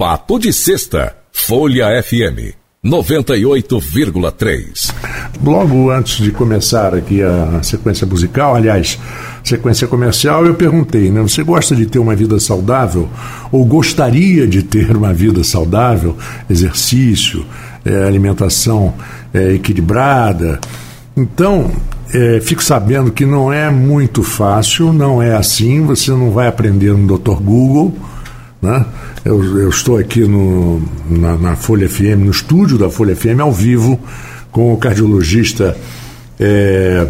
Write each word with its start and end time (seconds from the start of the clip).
Papo 0.00 0.38
de 0.38 0.50
Sexta, 0.50 1.14
Folha 1.30 2.02
FM 2.02 2.56
98,3. 2.82 4.94
Logo 5.44 5.90
antes 5.90 6.24
de 6.24 6.32
começar 6.32 6.94
aqui 6.94 7.22
a 7.22 7.62
sequência 7.62 8.06
musical, 8.06 8.54
aliás, 8.54 8.98
sequência 9.44 9.86
comercial, 9.86 10.46
eu 10.46 10.54
perguntei, 10.54 11.10
né? 11.10 11.20
Você 11.20 11.42
gosta 11.42 11.76
de 11.76 11.84
ter 11.84 11.98
uma 11.98 12.16
vida 12.16 12.40
saudável? 12.40 13.10
Ou 13.52 13.62
gostaria 13.66 14.46
de 14.46 14.62
ter 14.62 14.96
uma 14.96 15.12
vida 15.12 15.44
saudável? 15.44 16.16
Exercício, 16.48 17.44
é, 17.84 18.04
alimentação 18.04 18.94
é, 19.34 19.52
equilibrada. 19.52 20.58
Então, 21.14 21.70
é, 22.14 22.40
fique 22.40 22.64
sabendo 22.64 23.12
que 23.12 23.26
não 23.26 23.52
é 23.52 23.68
muito 23.68 24.22
fácil, 24.22 24.94
não 24.94 25.20
é 25.20 25.36
assim, 25.36 25.82
você 25.82 26.10
não 26.10 26.30
vai 26.30 26.48
aprender 26.48 26.94
no 26.94 27.18
Dr. 27.18 27.34
Google 27.34 27.94
né? 28.60 28.84
Eu, 29.24 29.42
eu 29.58 29.68
estou 29.68 29.96
aqui 29.96 30.20
no, 30.20 30.82
na, 31.08 31.36
na, 31.36 31.56
Folha 31.56 31.88
FM, 31.88 32.24
no 32.24 32.30
estúdio 32.30 32.76
da 32.76 32.90
Folha 32.90 33.16
FM, 33.16 33.40
ao 33.40 33.52
vivo, 33.52 33.98
com 34.50 34.72
o 34.72 34.76
cardiologista 34.76 35.76
é, 36.38 37.06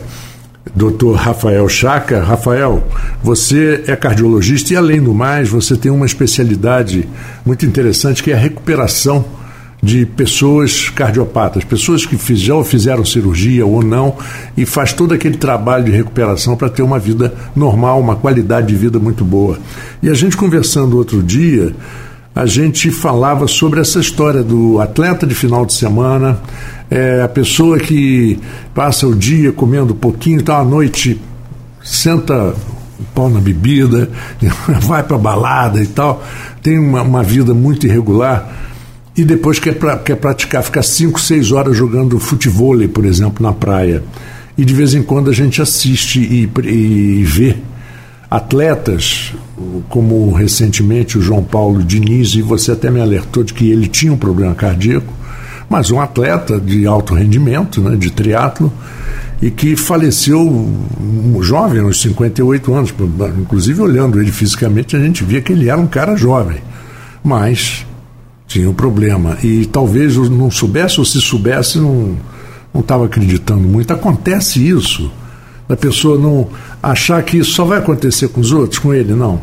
Dr. 0.74 1.14
Rafael 1.14 1.68
Chaca. 1.68 2.22
Rafael, 2.22 2.86
você 3.22 3.84
é 3.86 3.96
cardiologista 3.96 4.72
e, 4.72 4.76
além 4.76 5.02
do 5.02 5.12
mais, 5.12 5.48
você 5.48 5.76
tem 5.76 5.90
uma 5.90 6.06
especialidade 6.06 7.08
muito 7.44 7.66
interessante 7.66 8.22
que 8.22 8.30
é 8.30 8.34
a 8.34 8.38
recuperação 8.38 9.24
de 9.82 10.04
pessoas 10.04 10.90
cardiopatas, 10.90 11.64
pessoas 11.64 12.04
que 12.04 12.16
já 12.36 12.62
fizeram 12.62 13.04
cirurgia 13.04 13.64
ou 13.64 13.82
não, 13.82 14.14
e 14.56 14.66
faz 14.66 14.92
todo 14.92 15.14
aquele 15.14 15.36
trabalho 15.36 15.84
de 15.84 15.90
recuperação 15.90 16.56
para 16.56 16.68
ter 16.68 16.82
uma 16.82 16.98
vida 16.98 17.32
normal, 17.56 17.98
uma 17.98 18.16
qualidade 18.16 18.68
de 18.68 18.74
vida 18.74 18.98
muito 18.98 19.24
boa. 19.24 19.58
E 20.02 20.10
a 20.10 20.14
gente 20.14 20.36
conversando 20.36 20.96
outro 20.98 21.22
dia, 21.22 21.74
a 22.34 22.44
gente 22.44 22.90
falava 22.90 23.48
sobre 23.48 23.80
essa 23.80 24.00
história 24.00 24.42
do 24.42 24.80
atleta 24.80 25.26
de 25.26 25.34
final 25.34 25.64
de 25.64 25.72
semana, 25.72 26.38
é, 26.90 27.22
a 27.22 27.28
pessoa 27.28 27.78
que 27.78 28.38
passa 28.74 29.06
o 29.06 29.14
dia 29.14 29.52
comendo 29.52 29.94
pouquinho, 29.94 30.40
então 30.40 30.56
à 30.56 30.64
noite 30.64 31.20
senta 31.82 32.54
o 32.98 33.04
pau 33.14 33.30
na 33.30 33.40
bebida, 33.40 34.10
vai 34.82 35.02
para 35.02 35.16
balada 35.16 35.80
e 35.82 35.86
tal, 35.86 36.22
tem 36.62 36.78
uma, 36.78 37.00
uma 37.00 37.22
vida 37.22 37.54
muito 37.54 37.86
irregular 37.86 38.69
e 39.16 39.24
depois 39.24 39.58
quer, 39.58 39.74
pra, 39.74 39.98
quer 39.98 40.16
praticar, 40.16 40.62
ficar 40.62 40.82
5, 40.82 41.20
6 41.20 41.52
horas 41.52 41.76
jogando 41.76 42.18
futebol, 42.18 42.76
por 42.88 43.04
exemplo, 43.04 43.44
na 43.44 43.52
praia. 43.52 44.02
E 44.56 44.64
de 44.64 44.74
vez 44.74 44.94
em 44.94 45.02
quando 45.02 45.30
a 45.30 45.32
gente 45.32 45.60
assiste 45.60 46.20
e, 46.20 46.50
e 46.68 47.24
vê 47.24 47.56
atletas, 48.30 49.32
como 49.88 50.32
recentemente 50.32 51.18
o 51.18 51.22
João 51.22 51.42
Paulo 51.42 51.82
Diniz, 51.82 52.34
e 52.34 52.42
você 52.42 52.72
até 52.72 52.90
me 52.90 53.00
alertou 53.00 53.42
de 53.42 53.52
que 53.52 53.70
ele 53.70 53.88
tinha 53.88 54.12
um 54.12 54.16
problema 54.16 54.54
cardíaco, 54.54 55.12
mas 55.68 55.90
um 55.90 56.00
atleta 56.00 56.60
de 56.60 56.86
alto 56.86 57.14
rendimento, 57.14 57.80
né, 57.80 57.96
de 57.96 58.10
triatlo, 58.10 58.72
e 59.42 59.50
que 59.50 59.74
faleceu 59.74 60.68
jovem, 61.40 61.80
aos 61.80 62.00
58 62.02 62.74
anos. 62.74 62.94
Inclusive, 63.40 63.80
olhando 63.80 64.20
ele 64.20 64.30
fisicamente, 64.30 64.94
a 64.94 65.00
gente 65.00 65.24
via 65.24 65.40
que 65.40 65.52
ele 65.52 65.68
era 65.68 65.80
um 65.80 65.86
cara 65.86 66.14
jovem. 66.14 66.58
Mas 67.24 67.86
tinha 68.50 68.68
um 68.68 68.74
problema. 68.74 69.38
E 69.44 69.64
talvez 69.64 70.16
eu 70.16 70.28
não 70.28 70.50
soubesse, 70.50 70.98
ou 70.98 71.06
se 71.06 71.20
soubesse, 71.20 71.78
não 71.78 72.16
estava 72.74 73.04
acreditando 73.06 73.60
muito. 73.60 73.92
Acontece 73.92 74.66
isso, 74.66 75.10
da 75.68 75.76
pessoa 75.76 76.18
não 76.18 76.48
achar 76.82 77.22
que 77.22 77.38
isso 77.38 77.52
só 77.52 77.64
vai 77.64 77.78
acontecer 77.78 78.28
com 78.28 78.40
os 78.40 78.50
outros, 78.50 78.80
com 78.80 78.92
ele, 78.92 79.14
não. 79.14 79.40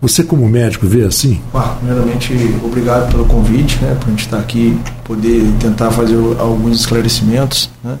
Você, 0.00 0.24
como 0.24 0.48
médico, 0.48 0.84
vê 0.84 1.04
assim? 1.04 1.40
Ah, 1.54 1.76
primeiramente, 1.78 2.34
obrigado 2.62 3.08
pelo 3.10 3.24
convite, 3.24 3.78
né, 3.80 3.96
para 3.98 4.08
a 4.08 4.10
gente 4.10 4.24
estar 4.24 4.38
aqui, 4.40 4.76
poder 5.04 5.44
tentar 5.60 5.92
fazer 5.92 6.16
alguns 6.38 6.80
esclarecimentos. 6.80 7.70
Né? 7.82 7.98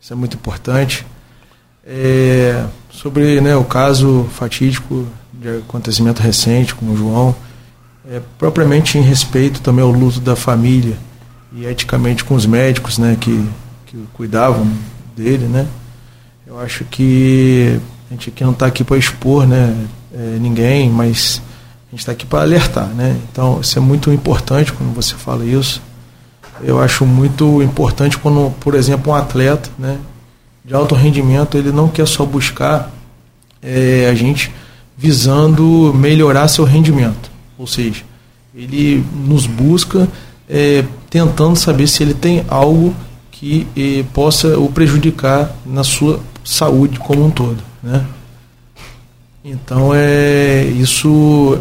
Isso 0.00 0.12
é 0.12 0.16
muito 0.16 0.36
importante. 0.36 1.04
É, 1.84 2.64
sobre 2.90 3.40
né, 3.40 3.56
o 3.56 3.64
caso 3.64 4.24
fatídico 4.32 5.04
de 5.32 5.58
acontecimento 5.58 6.22
recente 6.22 6.74
com 6.76 6.86
o 6.86 6.96
João, 6.96 7.34
é, 8.10 8.20
propriamente 8.38 8.98
em 8.98 9.02
respeito 9.02 9.60
também 9.60 9.82
ao 9.84 9.90
luto 9.90 10.20
da 10.20 10.36
família 10.36 10.96
e 11.52 11.64
eticamente 11.64 12.24
com 12.24 12.34
os 12.34 12.46
médicos 12.46 12.98
né, 12.98 13.16
que, 13.18 13.48
que 13.86 13.96
cuidavam 14.12 14.68
dele, 15.16 15.46
né? 15.46 15.66
Eu 16.46 16.60
acho 16.60 16.84
que 16.84 17.80
a 18.10 18.12
gente 18.12 18.28
aqui 18.28 18.44
não 18.44 18.52
está 18.52 18.66
aqui 18.66 18.84
para 18.84 18.96
expor 18.96 19.46
né, 19.46 19.74
é, 20.12 20.38
ninguém, 20.40 20.90
mas 20.90 21.40
a 21.88 21.90
gente 21.92 22.00
está 22.00 22.12
aqui 22.12 22.26
para 22.26 22.40
alertar, 22.40 22.88
né? 22.88 23.16
Então 23.30 23.60
isso 23.60 23.78
é 23.78 23.80
muito 23.80 24.12
importante 24.12 24.72
quando 24.72 24.94
você 24.94 25.14
fala 25.14 25.44
isso. 25.44 25.80
Eu 26.62 26.80
acho 26.80 27.06
muito 27.06 27.62
importante 27.62 28.18
quando, 28.18 28.52
por 28.60 28.74
exemplo, 28.74 29.12
um 29.12 29.14
atleta 29.14 29.70
né, 29.78 29.98
de 30.64 30.74
alto 30.74 30.94
rendimento 30.94 31.56
ele 31.56 31.72
não 31.72 31.88
quer 31.88 32.06
só 32.06 32.24
buscar 32.24 32.90
é, 33.62 34.08
a 34.10 34.14
gente 34.14 34.52
visando 34.96 35.92
melhorar 35.94 36.46
seu 36.48 36.64
rendimento 36.64 37.33
ou 37.58 37.66
seja, 37.66 38.02
ele 38.54 39.04
nos 39.26 39.46
busca 39.46 40.08
é, 40.48 40.84
tentando 41.10 41.56
saber 41.56 41.86
se 41.86 42.02
ele 42.02 42.14
tem 42.14 42.44
algo 42.48 42.94
que 43.30 43.66
é, 43.76 44.04
possa 44.12 44.58
o 44.58 44.70
prejudicar 44.70 45.54
na 45.66 45.82
sua 45.82 46.20
saúde 46.44 46.98
como 46.98 47.24
um 47.24 47.30
todo. 47.30 47.62
Né? 47.82 48.04
Então, 49.44 49.92
é, 49.94 50.64
isso 50.64 51.58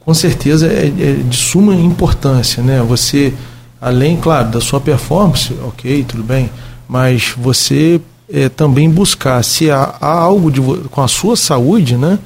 com 0.00 0.12
certeza 0.12 0.66
é, 0.66 0.86
é 0.86 1.12
de 1.28 1.36
suma 1.36 1.74
importância. 1.74 2.62
Né? 2.62 2.82
Você, 2.82 3.32
além, 3.80 4.16
claro, 4.16 4.50
da 4.50 4.60
sua 4.60 4.80
performance, 4.80 5.54
ok, 5.64 6.04
tudo 6.04 6.22
bem, 6.22 6.50
mas 6.88 7.34
você 7.36 8.00
é, 8.32 8.48
também 8.48 8.90
buscar 8.90 9.42
se 9.44 9.70
há, 9.70 9.94
há 10.00 10.12
algo 10.12 10.50
de, 10.50 10.60
com 10.88 11.02
a 11.02 11.08
sua 11.08 11.36
saúde, 11.36 11.96
né, 11.96 12.18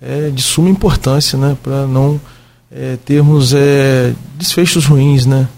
é 0.00 0.30
de 0.30 0.42
suma 0.42 0.70
importância, 0.70 1.38
né, 1.38 1.56
para 1.62 1.86
não 1.86 2.20
é, 2.70 2.96
termos 3.04 3.52
é, 3.52 4.12
desfechos 4.38 4.84
ruins, 4.86 5.26
né? 5.26 5.48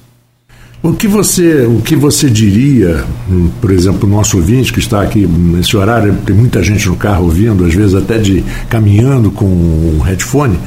O 0.82 0.92
que 0.92 1.06
você, 1.06 1.64
o 1.64 1.80
que 1.80 1.94
você 1.94 2.28
diria, 2.28 3.04
hum, 3.30 3.50
por 3.60 3.70
exemplo, 3.70 4.08
o 4.08 4.10
nosso 4.10 4.36
ouvinte 4.36 4.72
que 4.72 4.80
está 4.80 5.00
aqui 5.00 5.24
nesse 5.26 5.76
horário, 5.76 6.12
tem 6.26 6.34
muita 6.34 6.60
gente 6.60 6.88
no 6.88 6.96
carro 6.96 7.24
ouvindo, 7.24 7.64
às 7.64 7.72
vezes 7.72 7.94
até 7.94 8.18
de 8.18 8.42
caminhando 8.68 9.30
com 9.30 9.44
um 9.44 10.00
headphone. 10.00 10.58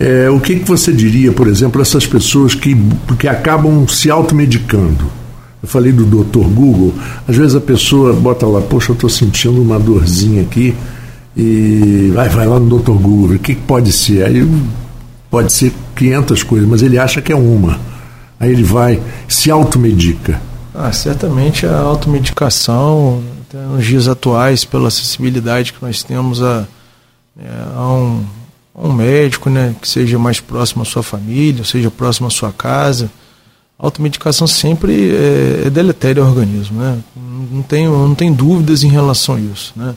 É, 0.00 0.28
o 0.28 0.40
que, 0.40 0.56
que 0.56 0.66
você 0.66 0.92
diria, 0.92 1.30
por 1.30 1.46
exemplo, 1.46 1.80
essas 1.80 2.04
pessoas 2.04 2.52
que, 2.52 2.76
que 3.16 3.28
acabam 3.28 3.86
se 3.86 4.10
automedicando? 4.10 5.04
Eu 5.62 5.68
falei 5.68 5.92
do 5.92 6.04
doutor 6.04 6.48
Google, 6.48 6.92
às 7.28 7.36
vezes 7.36 7.54
a 7.54 7.60
pessoa 7.60 8.12
bota 8.12 8.44
lá, 8.46 8.60
poxa, 8.60 8.90
eu 8.90 8.94
estou 8.94 9.08
sentindo 9.08 9.62
uma 9.62 9.78
dorzinha 9.78 10.42
aqui, 10.42 10.74
e 11.36 12.10
vai, 12.12 12.28
vai 12.28 12.46
lá 12.46 12.58
no 12.58 12.68
doutor 12.68 12.98
Google, 12.98 13.36
o 13.36 13.38
que, 13.38 13.54
que 13.54 13.62
pode 13.62 13.92
ser? 13.92 14.24
Aí 14.24 14.44
Pode 15.34 15.52
ser 15.52 15.74
500 15.96 16.44
coisas, 16.44 16.68
mas 16.68 16.80
ele 16.80 16.96
acha 16.96 17.20
que 17.20 17.32
é 17.32 17.34
uma. 17.34 17.80
Aí 18.38 18.52
ele 18.52 18.62
vai, 18.62 19.02
se 19.26 19.50
automedica. 19.50 20.40
Ah, 20.72 20.92
certamente 20.92 21.66
a 21.66 21.76
automedicação, 21.76 23.20
nos 23.52 23.84
dias 23.84 24.06
atuais, 24.06 24.64
pela 24.64 24.86
acessibilidade 24.86 25.72
que 25.72 25.84
nós 25.84 26.04
temos 26.04 26.40
a, 26.40 26.64
é, 27.36 27.48
a, 27.74 27.82
um, 27.82 28.24
a 28.76 28.86
um 28.86 28.92
médico 28.92 29.50
né, 29.50 29.74
que 29.82 29.88
seja 29.88 30.16
mais 30.20 30.38
próximo 30.38 30.82
à 30.82 30.84
sua 30.84 31.02
família, 31.02 31.64
seja 31.64 31.90
próximo 31.90 32.28
à 32.28 32.30
sua 32.30 32.52
casa, 32.52 33.10
a 33.76 33.86
automedicação 33.86 34.46
sempre 34.46 35.10
é, 35.10 35.62
é 35.66 35.68
deletéria 35.68 36.22
ao 36.22 36.28
organismo. 36.28 36.80
Né? 36.80 36.98
Não, 37.50 37.62
tenho, 37.62 37.90
não 37.90 38.14
tem 38.14 38.32
dúvidas 38.32 38.84
em 38.84 38.88
relação 38.88 39.34
a 39.34 39.40
isso. 39.40 39.72
Né? 39.74 39.96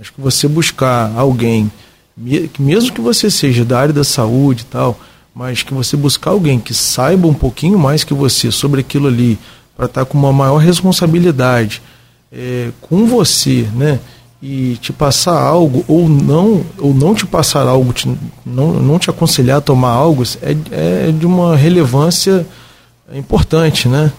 Acho 0.00 0.12
que 0.12 0.20
você 0.20 0.48
buscar 0.48 1.12
alguém 1.16 1.70
mesmo 2.16 2.92
que 2.92 3.00
você 3.00 3.30
seja 3.30 3.64
da 3.64 3.78
área 3.78 3.94
da 3.94 4.04
saúde 4.04 4.62
e 4.62 4.66
tal, 4.66 4.98
mas 5.34 5.62
que 5.62 5.72
você 5.72 5.96
buscar 5.96 6.30
alguém 6.30 6.58
que 6.58 6.74
saiba 6.74 7.26
um 7.26 7.34
pouquinho 7.34 7.78
mais 7.78 8.04
que 8.04 8.12
você 8.12 8.50
sobre 8.50 8.80
aquilo 8.80 9.08
ali, 9.08 9.38
para 9.76 9.86
estar 9.86 10.04
tá 10.04 10.10
com 10.10 10.18
uma 10.18 10.32
maior 10.32 10.58
responsabilidade 10.58 11.82
é, 12.32 12.70
com 12.80 13.06
você, 13.06 13.68
né? 13.74 14.00
E 14.42 14.76
te 14.80 14.92
passar 14.92 15.40
algo 15.40 15.84
ou 15.86 16.08
não, 16.08 16.64
ou 16.78 16.92
não 16.92 17.14
te 17.14 17.24
passar 17.24 17.66
algo, 17.66 17.92
te, 17.92 18.12
não, 18.44 18.72
não 18.72 18.98
te 18.98 19.08
aconselhar 19.08 19.58
a 19.58 19.60
tomar 19.60 19.90
algo, 19.90 20.24
é, 20.42 20.56
é 21.08 21.12
de 21.12 21.24
uma 21.24 21.56
relevância 21.56 22.44
importante, 23.14 23.88
né? 23.88 24.12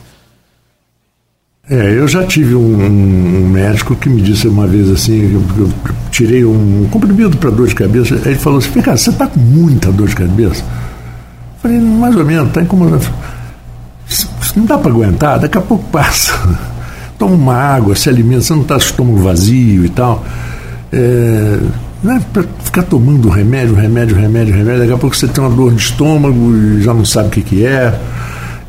É, 1.69 1.98
eu 1.98 2.06
já 2.10 2.25
tive 2.25 2.56
um, 2.56 2.75
um, 2.75 3.48
médico 3.48 3.95
que 3.95 4.10
me 4.10 4.21
disse 4.21 4.50
uma 4.50 4.68
vez 4.68 4.89
assim, 4.89 5.31
eu, 5.33 5.42
eu 5.63 5.71
tirei 6.12 6.44
um 6.44 6.89
comprimido 6.92 7.38
para 7.38 7.50
dor 7.50 7.68
de 7.69 7.74
cabeça, 7.74 8.15
ele 8.15 8.36
falou 8.36 8.60
assim, 8.60 8.81
cara, 8.81 8.98
você 8.98 9.12
está 9.12 9.27
com 9.27 9.39
muita 9.39 9.89
dor 9.89 10.10
de 10.10 10.15
cabeça? 10.18 10.62
Eu 10.62 11.62
falei, 11.62 11.80
mais 11.80 12.18
ou 12.18 12.25
menos, 12.25 12.50
está 12.50 12.62
incomodando. 12.62 13.10
Não 14.57 14.65
dá 14.65 14.77
para 14.77 14.92
aguentar, 14.92 15.39
daqui 15.39 15.57
a 15.57 15.62
pouco 15.62 15.86
passa. 15.86 16.33
Toma 17.18 17.33
uma 17.33 17.56
água, 17.56 17.95
se 17.95 18.09
alimenta, 18.09 18.42
você 18.42 18.54
não 18.54 18.63
está 18.63 18.75
com 18.75 18.81
o 18.81 18.86
estômago 18.86 19.18
vazio 19.19 19.86
e 19.86 19.89
tal. 19.89 20.25
É, 20.92 21.59
Não 22.04 22.18
é 22.18 22.19
para 22.19 22.44
ficar 22.62 22.83
tomando 22.83 23.30
remédio, 23.30 23.74
remédio, 23.74 24.18
remédio, 24.18 24.54
remédio. 24.54 24.81
Daqui 24.81 24.92
a 24.92 24.98
pouco 24.98 25.16
você 25.16 25.30
tem 25.30 25.42
uma 25.42 25.56
dor 25.56 25.74
de 25.74 25.81
estômago 25.81 26.54
e 26.54 26.83
já 26.83 26.94
não 26.94 27.06
sabe 27.06 27.30
o 27.30 27.31
que, 27.31 27.42
que 27.42 27.66
é. 27.66 27.98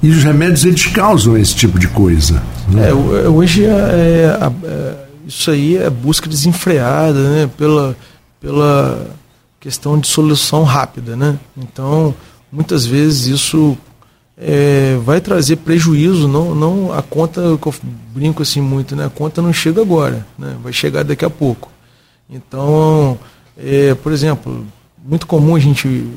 E 0.00 0.10
os 0.10 0.22
remédios 0.22 0.64
eles 0.64 0.86
causam 0.86 1.36
esse 1.36 1.56
tipo 1.56 1.76
de 1.76 1.88
coisa. 1.88 2.40
Né? 2.68 2.88
É, 2.88 3.28
hoje 3.28 3.64
é, 3.64 3.68
é, 3.68 4.52
é, 4.64 5.06
isso 5.26 5.50
aí 5.50 5.76
é 5.76 5.90
busca 5.90 6.28
desenfreada 6.28 7.18
né? 7.30 7.50
pela, 7.56 7.96
pela 8.40 9.06
questão 9.60 9.98
de 9.98 10.06
solução 10.06 10.62
rápida. 10.62 11.16
Né? 11.16 11.38
Então, 11.56 12.14
muitas 12.50 12.86
vezes 12.86 13.26
isso 13.26 13.76
é, 14.36 14.98
vai 15.04 15.20
trazer 15.20 15.56
prejuízo, 15.56 16.26
não, 16.26 16.54
não 16.54 16.92
a 16.92 17.02
conta, 17.02 17.40
eu 17.40 17.58
brinco 18.12 18.42
assim 18.42 18.60
muito, 18.60 18.96
né? 18.96 19.06
a 19.06 19.10
conta 19.10 19.40
não 19.40 19.52
chega 19.52 19.80
agora, 19.80 20.26
né? 20.38 20.56
vai 20.62 20.72
chegar 20.72 21.04
daqui 21.04 21.24
a 21.24 21.30
pouco. 21.30 21.70
Então, 22.28 23.18
é, 23.56 23.94
por 23.94 24.12
exemplo, 24.12 24.66
muito 25.04 25.26
comum 25.26 25.54
a 25.54 25.60
gente 25.60 26.08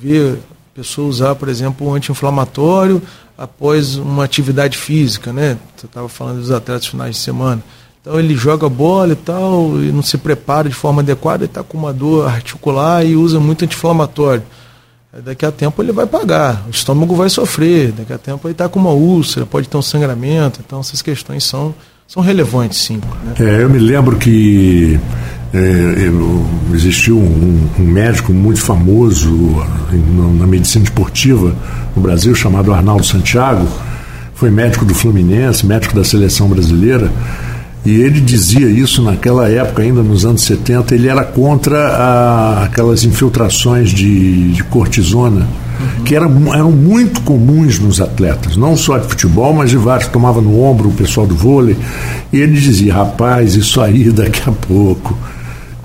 ver 0.00 0.38
pessoa 0.76 1.08
usar, 1.08 1.34
por 1.34 1.48
exemplo, 1.48 1.88
um 1.88 1.94
anti-inflamatório 1.94 3.02
após 3.36 3.96
uma 3.96 4.24
atividade 4.24 4.76
física, 4.76 5.32
né? 5.32 5.58
Você 5.76 5.86
estava 5.86 6.08
falando 6.08 6.40
dos 6.40 6.50
atletas 6.50 6.86
finais 6.86 7.16
de 7.16 7.22
semana. 7.22 7.62
Então 8.00 8.18
ele 8.18 8.36
joga 8.36 8.68
bola 8.68 9.12
e 9.12 9.16
tal, 9.16 9.82
e 9.82 9.90
não 9.90 10.02
se 10.02 10.16
prepara 10.16 10.68
de 10.68 10.74
forma 10.74 11.02
adequada, 11.02 11.44
e 11.44 11.46
está 11.46 11.62
com 11.62 11.76
uma 11.76 11.92
dor 11.92 12.28
articular 12.28 13.04
e 13.04 13.16
usa 13.16 13.40
muito 13.40 13.64
anti-inflamatório. 13.64 14.44
Daqui 15.24 15.46
a 15.46 15.50
tempo 15.50 15.82
ele 15.82 15.92
vai 15.92 16.06
pagar, 16.06 16.64
o 16.66 16.70
estômago 16.70 17.14
vai 17.14 17.30
sofrer, 17.30 17.90
daqui 17.90 18.12
a 18.12 18.18
tempo 18.18 18.46
ele 18.46 18.52
está 18.52 18.68
com 18.68 18.78
uma 18.78 18.90
úlcera, 18.90 19.46
pode 19.46 19.66
ter 19.66 19.76
um 19.76 19.82
sangramento, 19.82 20.60
então 20.64 20.80
essas 20.80 21.00
questões 21.00 21.42
são, 21.42 21.74
são 22.06 22.22
relevantes 22.22 22.78
sim. 22.78 23.00
Né? 23.24 23.34
É, 23.40 23.62
eu 23.62 23.70
me 23.70 23.78
lembro 23.78 24.16
que 24.18 25.00
é, 25.56 26.74
existiu 26.74 27.16
um, 27.16 27.68
um, 27.78 27.82
médico 27.82 28.32
muito 28.32 28.60
famoso 28.60 29.64
na 30.38 30.46
medicina 30.46 30.84
esportiva 30.84 31.54
no 31.94 32.02
Brasil, 32.02 32.34
chamado 32.34 32.74
Arnaldo 32.74 33.06
Santiago, 33.06 33.66
foi 34.34 34.50
médico 34.50 34.84
do 34.84 34.94
Fluminense, 34.94 35.64
médico 35.64 35.94
da 35.94 36.04
seleção 36.04 36.46
brasileira, 36.48 37.10
e 37.86 38.00
ele 38.02 38.20
dizia 38.20 38.68
isso 38.68 39.00
naquela 39.00 39.48
época, 39.48 39.80
ainda 39.80 40.02
nos 40.02 40.26
anos 40.26 40.42
70, 40.42 40.94
ele 40.94 41.08
era 41.08 41.24
contra 41.24 41.78
a, 41.78 42.64
aquelas 42.64 43.04
infiltrações 43.04 43.90
de, 43.90 44.52
de 44.52 44.64
cortisona, 44.64 45.46
uhum. 45.80 46.04
que 46.04 46.14
eram, 46.14 46.52
eram 46.52 46.72
muito 46.72 47.22
comuns 47.22 47.78
nos 47.78 48.00
atletas, 48.00 48.56
não 48.56 48.76
só 48.76 48.98
de 48.98 49.06
futebol, 49.06 49.54
mas 49.54 49.70
de 49.70 49.76
vários. 49.76 50.08
Tomava 50.08 50.40
no 50.40 50.60
ombro 50.60 50.88
o 50.88 50.92
pessoal 50.92 51.28
do 51.28 51.36
vôlei. 51.36 51.76
E 52.32 52.40
ele 52.40 52.58
dizia: 52.60 52.92
rapaz, 52.92 53.54
isso 53.54 53.80
aí 53.80 54.10
daqui 54.10 54.42
a 54.44 54.52
pouco 54.52 55.16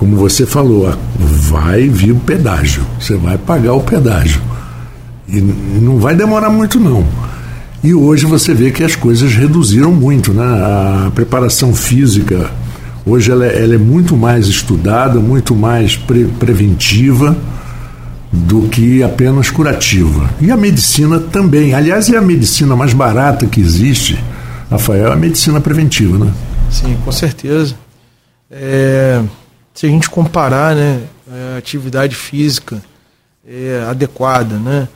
como 0.02 0.16
você 0.16 0.48
falou, 0.48 0.92
vai 1.16 1.88
vir 1.88 2.14
o 2.14 2.16
pedágio, 2.16 2.84
você 3.00 3.16
vai 3.16 3.38
pagar 3.38 3.74
o 3.74 3.82
pedágio. 3.82 4.42
E 5.28 5.40
não 5.40 6.00
vai 6.00 6.16
demorar 6.16 6.50
muito, 6.50 6.80
não. 6.80 7.06
E 7.84 7.94
hoje 7.94 8.26
você 8.26 8.52
vê 8.52 8.72
que 8.72 8.84
as 8.84 8.96
coisas 8.96 9.32
reduziram 9.36 9.92
muito, 9.92 10.34
né? 10.34 10.44
A 10.44 11.12
preparação 11.14 11.76
física, 11.76 12.50
hoje 13.06 13.30
ela 13.30 13.46
é, 13.46 13.62
ela 13.64 13.76
é 13.76 13.78
muito 13.78 14.18
mais 14.18 14.48
estudada, 14.48 15.20
muito 15.20 15.56
mais 15.56 15.96
pre 15.96 16.26
preventiva 16.26 17.38
do 18.32 18.64
que 18.70 19.04
apenas 19.04 19.52
curativa. 19.52 20.32
E 20.42 20.50
a 20.50 20.58
medicina 20.58 21.20
também. 21.20 21.76
Aliás, 21.76 22.10
é 22.10 22.18
a 22.18 22.22
medicina 22.22 22.76
mais 22.76 22.92
barata 22.92 23.46
que 23.46 23.62
existe, 23.62 24.18
Rafael, 24.68 25.10
é 25.10 25.14
a 25.14 25.16
medicina 25.16 25.62
preventiva, 25.62 26.18
né? 26.18 26.34
Sim, 26.72 26.98
com 27.06 27.12
certeza. 27.12 27.76
É, 28.50 29.22
se 29.74 29.86
a 29.86 29.90
gente 29.90 30.10
comparar 30.10 30.76
né, 30.76 31.04
a 31.28 31.58
atividade 31.58 32.16
física 32.16 32.82
é, 33.48 33.86
adequada 33.90 34.58
né, 34.58 34.88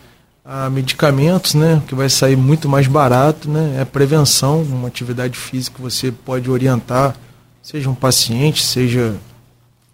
a 0.43 0.69
medicamentos, 0.69 1.53
né, 1.53 1.81
que 1.87 1.95
vai 1.95 2.09
sair 2.09 2.35
muito 2.35 2.69
mais 2.69 2.87
barato, 2.87 3.49
né, 3.49 3.75
é 3.77 3.81
a 3.81 3.85
prevenção, 3.85 4.61
uma 4.61 4.87
atividade 4.87 5.37
física 5.37 5.75
que 5.75 5.81
você 5.81 6.11
pode 6.11 6.49
orientar, 6.49 7.15
seja 7.63 7.89
um 7.89 7.95
paciente, 7.95 8.63
seja 8.63 9.15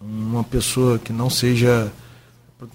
uma 0.01 0.43
pessoa 0.43 0.99
que 0.99 1.13
não 1.13 1.29
seja, 1.29 1.91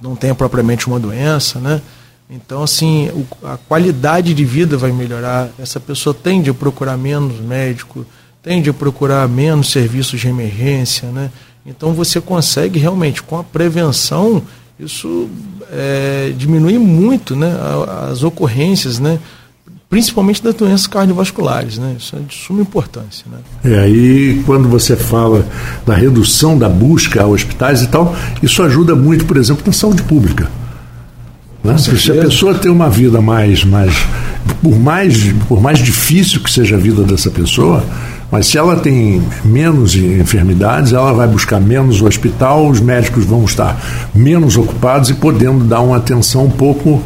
não 0.01 0.17
tenha 0.17 0.35
propriamente 0.35 0.87
uma 0.87 0.99
doença, 0.99 1.59
né, 1.59 1.83
então, 2.29 2.63
assim, 2.63 3.09
o, 3.11 3.27
a 3.47 3.57
qualidade 3.57 4.35
de 4.35 4.45
vida 4.45 4.77
vai 4.77 4.91
melhorar. 4.91 5.49
Essa 5.59 5.79
pessoa 5.79 6.13
tende 6.13 6.51
a 6.51 6.55
procurar 6.55 6.97
menos 6.97 7.41
médico, 7.41 8.05
tende 8.43 8.69
a 8.69 8.75
procurar 8.75 9.29
menos 9.29 9.71
serviços 9.71 10.21
de 10.21 10.29
emergência, 10.29 11.09
né? 11.11 11.31
Então 11.67 11.93
você 11.93 12.21
consegue 12.21 12.79
realmente, 12.79 13.23
com 13.23 13.39
a 13.39 13.45
prevenção, 13.45 14.43
isso 14.79 15.29
é, 15.73 16.33
diminui 16.37 16.79
muito 16.79 17.35
né, 17.35 17.53
as 18.11 18.23
ocorrências, 18.23 18.99
né, 18.99 19.19
principalmente 19.89 20.43
das 20.43 20.55
doenças 20.55 20.87
cardiovasculares. 20.87 21.79
Né, 21.79 21.97
isso 21.99 22.15
é 22.15 22.21
de 22.21 22.35
suma 22.35 22.63
importância. 22.63 23.27
Né. 23.31 23.39
É, 23.73 23.81
aí 23.81 24.43
quando 24.47 24.69
você 24.69 24.95
fala 24.97 25.47
da 25.85 25.95
redução 25.95 26.57
da 26.59 26.69
busca 26.69 27.23
a 27.23 27.27
hospitais 27.27 27.83
e 27.83 27.89
tal, 27.89 28.15
isso 28.43 28.63
ajuda 28.63 28.95
muito, 28.95 29.25
por 29.27 29.37
exemplo, 29.37 29.63
na 29.67 29.73
saúde 29.73 30.03
pública. 30.03 30.49
Né? 31.65 31.77
Se 31.79 32.13
a 32.13 32.15
pessoa 32.15 32.55
tem 32.55 32.71
uma 32.71 32.89
vida 32.89 33.21
mais, 33.21 33.65
mais, 33.65 33.93
por 34.63 34.79
mais, 34.79 35.33
por 35.49 35.61
mais 35.61 35.81
difícil 35.81 36.41
que 36.41 36.51
seja 36.51 36.77
a 36.77 36.79
vida 36.79 37.03
dessa 37.03 37.29
pessoa, 37.29 37.85
mas 38.37 38.49
se 38.49 38.59
ela 38.59 38.77
tem 38.77 39.23
menos 39.43 39.95
enfermidades, 39.95 40.93
ela 40.93 41.11
vai 41.15 41.27
buscar 41.27 41.59
menos 41.59 42.03
o 42.03 42.07
hospital, 42.07 42.69
os 42.69 42.81
médicos 42.81 43.25
vão 43.25 43.43
estar 43.47 43.81
menos 44.15 44.59
ocupados 44.59 45.09
e 45.09 45.15
podendo 45.15 45.65
dar 45.65 45.81
uma 45.81 45.97
atenção 45.97 46.45
um 46.45 46.51
pouco 46.51 47.03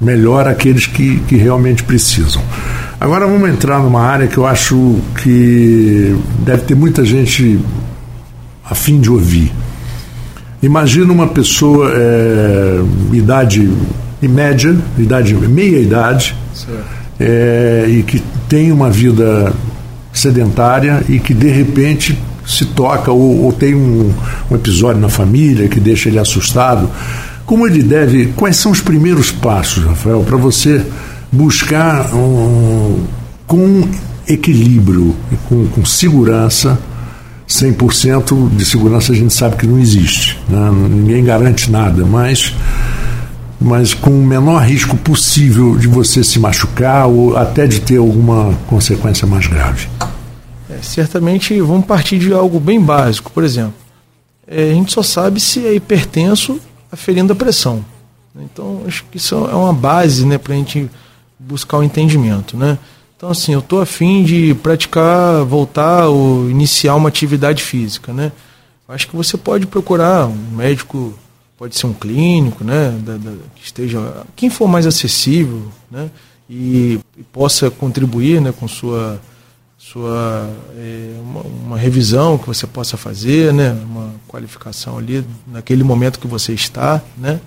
melhor 0.00 0.48
àqueles 0.48 0.84
que, 0.84 1.20
que 1.28 1.36
realmente 1.36 1.84
precisam. 1.84 2.42
Agora 3.00 3.24
vamos 3.24 3.48
entrar 3.48 3.78
numa 3.78 4.00
área 4.00 4.26
que 4.26 4.36
eu 4.36 4.44
acho 4.44 4.96
que 5.22 6.18
deve 6.40 6.62
ter 6.62 6.74
muita 6.74 7.04
gente 7.04 7.60
a 8.68 8.74
fim 8.74 8.98
de 8.98 9.12
ouvir. 9.12 9.52
Imagina 10.60 11.12
uma 11.12 11.28
pessoa, 11.28 11.92
é, 11.94 12.80
idade 13.12 13.70
média, 14.20 14.76
idade, 14.98 15.36
meia 15.36 15.78
idade, 15.78 16.34
é, 17.20 17.84
e 17.88 18.02
que 18.02 18.20
tem 18.48 18.72
uma 18.72 18.90
vida 18.90 19.52
sedentária 20.12 21.04
e 21.08 21.18
que 21.18 21.34
de 21.34 21.48
repente 21.48 22.18
se 22.46 22.64
toca 22.64 23.12
ou, 23.12 23.44
ou 23.44 23.52
tem 23.52 23.74
um, 23.74 24.12
um, 24.50 24.54
episódio 24.54 25.00
na 25.00 25.08
família 25.08 25.68
que 25.68 25.78
deixa 25.78 26.08
ele 26.08 26.18
assustado. 26.18 26.90
Como 27.44 27.66
ele 27.66 27.82
deve, 27.82 28.26
quais 28.36 28.56
são 28.56 28.72
os 28.72 28.80
primeiros 28.80 29.30
passos, 29.30 29.84
Rafael, 29.84 30.22
para 30.22 30.36
você 30.36 30.84
buscar 31.30 32.14
um, 32.14 33.04
com 33.46 33.88
equilíbrio, 34.26 35.14
com, 35.48 35.66
com 35.66 35.84
segurança, 35.84 36.78
100% 37.48 38.50
de 38.50 38.64
segurança 38.64 39.12
a 39.12 39.16
gente 39.16 39.32
sabe 39.32 39.56
que 39.56 39.66
não 39.66 39.78
existe, 39.78 40.38
né? 40.48 40.70
ninguém 40.90 41.24
garante 41.24 41.70
nada, 41.70 42.04
mas 42.04 42.54
mas 43.60 43.92
com 43.92 44.10
o 44.10 44.24
menor 44.24 44.62
risco 44.62 44.96
possível 44.96 45.76
de 45.76 45.88
você 45.88 46.22
se 46.22 46.38
machucar 46.38 47.06
ou 47.08 47.36
até 47.36 47.66
de 47.66 47.80
ter 47.80 47.96
alguma 47.96 48.54
consequência 48.68 49.26
mais 49.26 49.46
grave? 49.46 49.88
É, 50.70 50.80
certamente 50.80 51.60
vamos 51.60 51.86
partir 51.86 52.18
de 52.18 52.32
algo 52.32 52.60
bem 52.60 52.80
básico. 52.80 53.32
Por 53.32 53.42
exemplo, 53.42 53.74
é, 54.46 54.70
a 54.70 54.74
gente 54.74 54.92
só 54.92 55.02
sabe 55.02 55.40
se 55.40 55.66
é 55.66 55.74
hipertenso 55.74 56.60
aferindo 56.90 57.32
a 57.32 57.36
pressão. 57.36 57.84
Então, 58.40 58.82
acho 58.86 59.04
que 59.10 59.16
isso 59.16 59.34
é 59.34 59.54
uma 59.54 59.72
base 59.72 60.24
né, 60.24 60.38
para 60.38 60.54
a 60.54 60.56
gente 60.56 60.88
buscar 61.38 61.78
o 61.78 61.82
entendimento. 61.82 62.56
Né? 62.56 62.78
Então, 63.16 63.30
assim, 63.30 63.52
eu 63.52 63.58
estou 63.58 63.80
afim 63.80 64.22
de 64.22 64.54
praticar, 64.62 65.44
voltar 65.44 66.06
ou 66.06 66.48
iniciar 66.48 66.94
uma 66.94 67.08
atividade 67.08 67.62
física. 67.62 68.12
Né? 68.12 68.30
Acho 68.88 69.08
que 69.08 69.16
você 69.16 69.36
pode 69.36 69.66
procurar 69.66 70.26
um 70.26 70.56
médico 70.56 71.12
pode 71.58 71.76
ser 71.76 71.86
um 71.86 71.92
clínico, 71.92 72.62
né, 72.62 72.96
da, 73.04 73.16
da, 73.16 73.32
que 73.56 73.64
esteja, 73.64 74.24
quem 74.36 74.48
for 74.48 74.68
mais 74.68 74.86
acessível, 74.86 75.64
né, 75.90 76.08
e, 76.48 77.00
e 77.16 77.22
possa 77.24 77.68
contribuir, 77.68 78.40
né, 78.40 78.52
com 78.52 78.68
sua 78.68 79.20
sua 79.76 80.50
é, 80.76 81.14
uma, 81.20 81.40
uma, 81.40 81.78
revisão 81.78 82.36
que 82.36 82.46
você 82.46 82.66
possa 82.66 82.96
fazer, 82.96 83.52
né, 83.54 83.72
uma 83.72 84.12
qualificação 84.26 84.98
ali 84.98 85.24
naquele 85.46 85.82
momento 85.82 86.18
que 86.18 86.26
você 86.26 86.52
está, 86.52 87.02
né, 87.16 87.40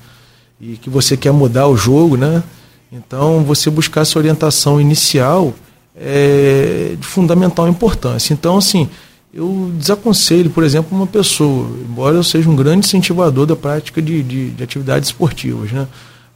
e 0.60 0.75
que 0.77 0.89
você 0.89 1.15
quer 1.15 1.32
mudar 1.32 1.68
o 1.68 1.77
jogo, 1.77 2.18
né, 2.18 2.44
então 2.91 3.44
você 3.44 3.70
buscar 3.70 4.01
essa 4.01 4.20
orientação 4.20 4.82
inicial 4.82 5.53
é 5.96 6.96
de 7.00 7.06
fundamental 7.06 7.68
importância. 7.68 8.34
Então 8.34 8.58
assim 8.58 8.89
eu 9.33 9.71
desaconselho, 9.77 10.50
por 10.50 10.63
exemplo, 10.63 10.95
uma 10.95 11.07
pessoa, 11.07 11.69
embora 11.89 12.15
eu 12.15 12.23
seja 12.23 12.50
um 12.50 12.55
grande 12.55 12.85
incentivador 12.85 13.45
da 13.45 13.55
prática 13.55 14.01
de, 14.01 14.21
de, 14.21 14.50
de 14.51 14.63
atividades 14.63 15.09
esportivas, 15.09 15.71
né? 15.71 15.88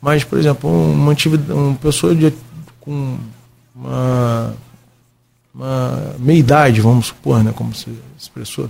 mas, 0.01 0.23
por 0.23 0.37
exemplo, 0.37 0.69
uma, 0.69 1.15
uma 1.49 1.75
pessoa 1.75 2.15
de, 2.15 2.33
com 2.79 3.17
uma, 3.75 4.53
uma 5.53 6.15
meia-idade, 6.19 6.79
vamos 6.79 7.07
supor, 7.07 7.43
né, 7.43 7.51
como 7.53 7.73
se 7.75 7.89
expressou, 8.17 8.69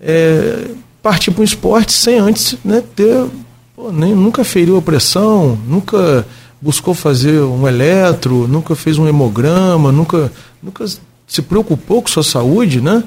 é, 0.00 0.70
partir 1.02 1.30
para 1.30 1.40
um 1.40 1.44
esporte 1.44 1.92
sem 1.92 2.18
antes 2.18 2.56
né, 2.64 2.82
ter. 2.94 3.26
Pô, 3.76 3.90
nem, 3.90 4.14
nunca 4.14 4.44
feriu 4.44 4.76
a 4.76 4.82
pressão, 4.82 5.58
nunca 5.66 6.26
buscou 6.60 6.94
fazer 6.94 7.40
um 7.40 7.66
eletro, 7.66 8.46
nunca 8.48 8.74
fez 8.74 8.98
um 8.98 9.06
hemograma, 9.06 9.90
nunca, 9.90 10.30
nunca 10.62 10.84
se 11.26 11.42
preocupou 11.42 12.00
com 12.02 12.08
sua 12.08 12.22
saúde, 12.22 12.80
né? 12.80 13.02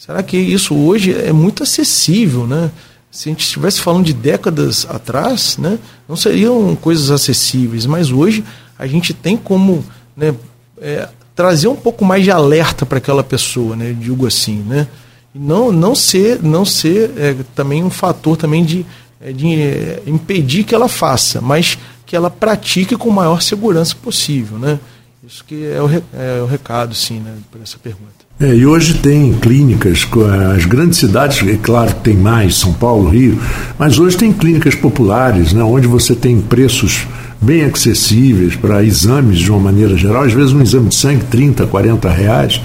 Será 0.00 0.22
que 0.22 0.38
isso 0.38 0.74
hoje 0.74 1.12
é 1.12 1.30
muito 1.30 1.62
acessível, 1.62 2.46
né? 2.46 2.70
Se 3.10 3.28
a 3.28 3.32
gente 3.32 3.44
estivesse 3.44 3.82
falando 3.82 4.06
de 4.06 4.14
décadas 4.14 4.86
atrás, 4.88 5.58
né, 5.58 5.78
não 6.08 6.16
seriam 6.16 6.74
coisas 6.74 7.10
acessíveis, 7.10 7.84
mas 7.84 8.10
hoje 8.10 8.42
a 8.78 8.86
gente 8.86 9.12
tem 9.12 9.36
como 9.36 9.84
né, 10.16 10.34
é, 10.80 11.06
trazer 11.34 11.68
um 11.68 11.76
pouco 11.76 12.02
mais 12.02 12.24
de 12.24 12.30
alerta 12.30 12.86
para 12.86 12.96
aquela 12.96 13.22
pessoa, 13.22 13.76
né, 13.76 13.92
digo 13.92 14.26
assim, 14.26 14.64
né? 14.66 14.88
E 15.34 15.38
não, 15.38 15.70
não 15.70 15.94
ser, 15.94 16.42
não 16.42 16.64
ser 16.64 17.10
é, 17.18 17.36
também 17.54 17.84
um 17.84 17.90
fator 17.90 18.38
também 18.38 18.64
de, 18.64 18.86
é, 19.20 19.32
de 19.32 19.54
é, 19.54 20.02
impedir 20.06 20.64
que 20.64 20.74
ela 20.74 20.88
faça, 20.88 21.42
mas 21.42 21.76
que 22.06 22.16
ela 22.16 22.30
pratique 22.30 22.96
com 22.96 23.10
maior 23.10 23.42
segurança 23.42 23.94
possível, 23.96 24.58
né? 24.58 24.80
Isso 25.22 25.44
que 25.44 25.70
é 25.70 25.82
o, 25.82 25.90
é 26.18 26.40
o 26.40 26.46
recado, 26.46 26.94
sim, 26.94 27.20
né, 27.20 27.36
para 27.50 27.60
essa 27.60 27.78
pergunta. 27.78 28.29
É, 28.40 28.54
e 28.54 28.64
hoje 28.64 28.94
tem 28.94 29.34
clínicas, 29.34 30.08
as 30.56 30.64
grandes 30.64 30.98
cidades, 30.98 31.46
é 31.46 31.58
claro 31.62 31.94
que 31.94 32.00
tem 32.00 32.16
mais, 32.16 32.56
São 32.56 32.72
Paulo, 32.72 33.10
Rio, 33.10 33.38
mas 33.78 33.98
hoje 33.98 34.16
tem 34.16 34.32
clínicas 34.32 34.74
populares, 34.74 35.52
né, 35.52 35.62
onde 35.62 35.86
você 35.86 36.14
tem 36.14 36.40
preços 36.40 37.06
bem 37.38 37.64
acessíveis 37.64 38.56
para 38.56 38.82
exames 38.82 39.38
de 39.38 39.50
uma 39.50 39.60
maneira 39.60 39.94
geral, 39.94 40.22
às 40.22 40.32
vezes 40.32 40.54
um 40.54 40.62
exame 40.62 40.88
de 40.88 40.94
sangue, 40.94 41.24
30, 41.24 41.66
40 41.66 42.08
reais, 42.08 42.62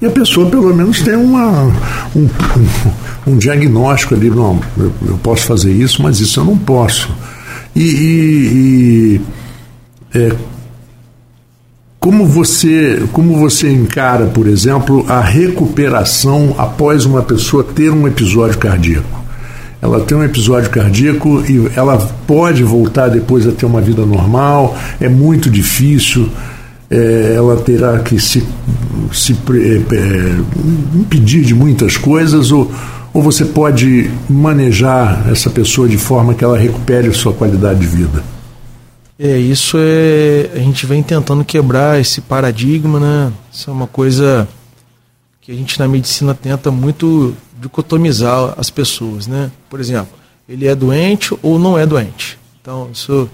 e 0.00 0.06
a 0.06 0.10
pessoa 0.10 0.50
pelo 0.50 0.74
menos 0.74 1.00
tem 1.02 1.14
uma, 1.14 1.66
um, 2.16 2.22
um, 2.24 3.32
um 3.34 3.36
diagnóstico 3.36 4.16
ali, 4.16 4.28
não, 4.28 4.58
eu, 4.76 4.92
eu, 5.06 5.18
posso 5.18 5.46
fazer 5.46 5.72
isso, 5.72 6.02
mas 6.02 6.18
isso 6.18 6.40
eu 6.40 6.44
não 6.44 6.58
posso. 6.58 7.08
E, 7.76 7.84
e, 7.84 9.20
e 10.14 10.18
é, 10.18 10.32
como 12.02 12.26
você, 12.26 13.00
como 13.12 13.38
você 13.38 13.70
encara, 13.70 14.26
por 14.26 14.48
exemplo, 14.48 15.06
a 15.08 15.20
recuperação 15.20 16.52
após 16.58 17.04
uma 17.04 17.22
pessoa 17.22 17.62
ter 17.62 17.92
um 17.92 18.08
episódio 18.08 18.58
cardíaco? 18.58 19.22
Ela 19.80 20.00
tem 20.00 20.18
um 20.18 20.24
episódio 20.24 20.68
cardíaco 20.68 21.44
e 21.48 21.70
ela 21.76 21.96
pode 22.26 22.64
voltar 22.64 23.06
depois 23.06 23.46
a 23.46 23.52
ter 23.52 23.66
uma 23.66 23.80
vida 23.80 24.04
normal, 24.04 24.76
é 25.00 25.08
muito 25.08 25.48
difícil, 25.48 26.28
é, 26.90 27.34
ela 27.36 27.56
terá 27.58 28.00
que 28.00 28.18
se, 28.18 28.42
se 29.12 29.32
é, 29.32 29.94
é, 29.94 30.36
impedir 30.96 31.44
de 31.44 31.54
muitas 31.54 31.96
coisas, 31.96 32.50
ou, 32.50 32.68
ou 33.14 33.22
você 33.22 33.44
pode 33.44 34.10
manejar 34.28 35.24
essa 35.30 35.48
pessoa 35.48 35.88
de 35.88 35.98
forma 35.98 36.34
que 36.34 36.42
ela 36.42 36.58
recupere 36.58 37.12
sua 37.12 37.32
qualidade 37.32 37.78
de 37.78 37.86
vida? 37.86 38.31
É, 39.18 39.38
isso 39.38 39.76
é. 39.78 40.50
A 40.54 40.58
gente 40.58 40.86
vem 40.86 41.02
tentando 41.02 41.44
quebrar 41.44 42.00
esse 42.00 42.20
paradigma, 42.20 42.98
né? 42.98 43.32
Isso 43.52 43.70
é 43.70 43.72
uma 43.72 43.86
coisa 43.86 44.48
que 45.40 45.52
a 45.52 45.54
gente 45.54 45.78
na 45.78 45.86
medicina 45.86 46.34
tenta 46.34 46.70
muito 46.70 47.34
dicotomizar 47.60 48.54
as 48.56 48.70
pessoas, 48.70 49.26
né? 49.26 49.50
Por 49.68 49.80
exemplo, 49.80 50.12
ele 50.48 50.66
é 50.66 50.74
doente 50.74 51.36
ou 51.42 51.58
não 51.58 51.78
é 51.78 51.86
doente. 51.86 52.38
Então, 52.60 52.88
isso. 52.92 53.28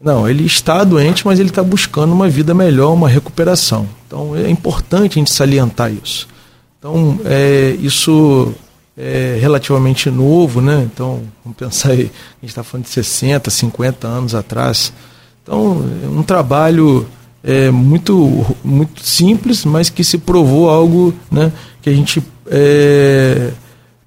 Não, 0.00 0.28
ele 0.28 0.44
está 0.44 0.84
doente, 0.84 1.26
mas 1.26 1.40
ele 1.40 1.48
está 1.48 1.62
buscando 1.62 2.12
uma 2.12 2.28
vida 2.28 2.52
melhor, 2.52 2.92
uma 2.92 3.08
recuperação. 3.08 3.88
Então, 4.06 4.36
é 4.36 4.50
importante 4.50 5.12
a 5.12 5.20
gente 5.20 5.32
salientar 5.32 5.90
isso. 5.92 6.28
Então, 6.78 7.18
é, 7.24 7.74
isso 7.80 8.54
é 8.96 9.38
relativamente 9.40 10.10
novo, 10.10 10.60
né? 10.60 10.88
Então, 10.92 11.22
vamos 11.44 11.58
pensar 11.58 11.90
aí, 11.90 12.02
a 12.02 12.40
gente 12.40 12.50
está 12.50 12.62
falando 12.62 12.84
de 12.84 12.90
60, 12.90 13.50
50 13.50 14.06
anos 14.06 14.34
atrás. 14.34 14.92
Então, 15.42 15.84
é 16.04 16.08
um 16.08 16.22
trabalho 16.22 17.06
é, 17.42 17.70
muito, 17.70 18.56
muito 18.64 19.04
simples, 19.04 19.64
mas 19.64 19.90
que 19.90 20.02
se 20.02 20.16
provou 20.16 20.70
algo 20.70 21.12
né, 21.30 21.52
que 21.82 21.90
a 21.90 21.92
gente 21.92 22.22
é, 22.46 23.50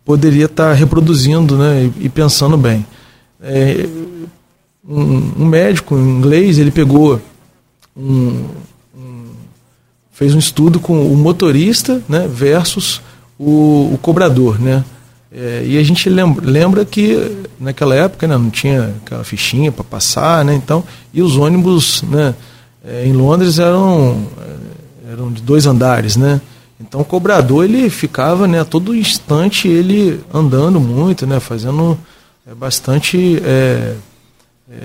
poderia 0.03 0.45
estar 0.45 0.69
tá 0.69 0.73
reproduzindo 0.73 1.55
né, 1.55 1.91
e, 1.99 2.05
e, 2.05 2.09
pensando 2.09 2.57
bem. 2.57 2.85
É, 3.39 3.87
um, 4.87 5.43
um, 5.43 5.45
médico 5.45 5.95
inglês, 5.95 6.57
ele 6.57 6.71
pegou 6.71 7.21
um, 7.95 8.45
um, 8.97 9.25
fez 10.11 10.33
um 10.33 10.39
estudo 10.39 10.79
com 10.79 11.05
o 11.05 11.15
motorista 11.15 12.01
né, 12.09 12.27
versus 12.27 13.01
o, 13.39 13.91
o 13.93 13.99
cobrador, 14.01 14.59
né? 14.59 14.83
É, 15.31 15.63
e 15.65 15.77
a 15.77 15.83
gente 15.83 16.09
lembra, 16.09 16.49
lembra, 16.49 16.85
que 16.85 17.45
naquela 17.59 17.93
época 17.93 18.27
né, 18.27 18.37
não 18.37 18.49
tinha 18.49 18.95
aquela 19.03 19.23
fichinha 19.23 19.71
para 19.71 19.83
passar, 19.83 20.43
né? 20.45 20.55
Então, 20.55 20.83
e 21.13 21.21
os 21.21 21.35
ônibus 21.35 22.01
né, 22.03 22.33
é, 22.85 23.05
em 23.05 23.11
Londres 23.11 23.59
eram, 23.59 24.25
é, 24.41 25.11
eram 25.11 25.31
de 25.31 25.41
dois 25.41 25.65
andares, 25.65 26.15
né? 26.15 26.39
Então 26.79 27.01
o 27.01 27.05
cobrador 27.05 27.65
ele 27.65 27.89
ficava 27.89 28.47
né, 28.47 28.61
a 28.61 28.65
todo 28.65 28.95
instante 28.95 29.67
ele 29.67 30.23
andando 30.33 30.79
muito, 30.79 31.25
né, 31.25 31.39
fazendo 31.39 31.97
é, 32.49 32.53
bastante. 32.53 33.41
É, 33.43 33.95
é, 34.71 34.77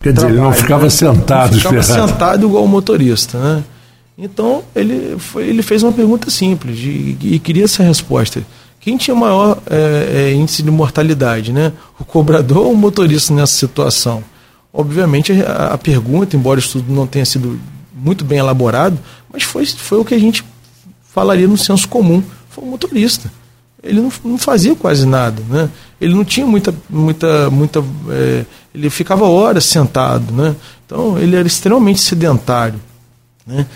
Quer 0.00 0.12
dizer, 0.12 0.28
ele 0.28 0.40
não 0.40 0.52
ficava 0.52 0.84
né? 0.84 0.90
sentado, 0.90 1.52
não 1.52 1.58
ficava 1.58 1.82
sentado 1.82 2.46
igual 2.46 2.64
o 2.64 2.68
motorista, 2.68 3.38
né? 3.38 3.64
Então 4.18 4.64
ele, 4.74 5.16
foi, 5.16 5.46
ele 5.46 5.62
fez 5.62 5.84
uma 5.84 5.92
pergunta 5.92 6.28
simples 6.28 6.76
de, 6.76 7.16
e 7.22 7.38
queria 7.38 7.64
essa 7.64 7.84
resposta. 7.84 8.44
Quem 8.80 8.96
tinha 8.96 9.14
maior 9.14 9.58
é, 9.70 10.30
é, 10.30 10.34
índice 10.34 10.62
de 10.62 10.70
mortalidade, 10.70 11.52
né? 11.52 11.72
O 12.00 12.04
cobrador 12.04 12.66
ou 12.66 12.72
o 12.72 12.76
motorista 12.76 13.32
nessa 13.32 13.54
situação? 13.54 14.24
Obviamente 14.72 15.32
a, 15.42 15.74
a, 15.74 15.78
pergunta, 15.78 16.36
embora 16.36 16.58
o 16.58 16.62
estudo 16.62 16.92
não 16.92 17.06
tenha 17.06 17.24
sido 17.24 17.60
muito 17.94 18.24
bem 18.24 18.38
elaborado, 18.38 18.98
mas 19.32 19.44
foi, 19.44 19.64
foi 19.66 19.98
o 19.98 20.04
que 20.04 20.14
a 20.14 20.18
gente 20.18 20.44
falaria 21.02 21.46
no 21.46 21.56
senso 21.56 21.88
comum. 21.88 22.22
Foi 22.50 22.64
o 22.64 22.66
motorista. 22.66 23.30
Ele 23.82 24.00
não, 24.00 24.12
não 24.24 24.38
fazia 24.38 24.74
quase 24.74 25.06
nada, 25.06 25.40
né? 25.48 25.70
Ele 26.00 26.14
não 26.14 26.24
tinha 26.24 26.46
muita, 26.46 26.74
muita, 26.90 27.50
muita, 27.50 27.84
é, 28.10 28.44
ele 28.74 28.90
ficava 28.90 29.26
horas 29.26 29.64
sentado, 29.64 30.32
né? 30.32 30.56
Então 30.84 31.16
ele 31.18 31.36
era 31.36 31.46
extremamente 31.46 32.00
sedentário, 32.00 32.80
né? 33.46 33.66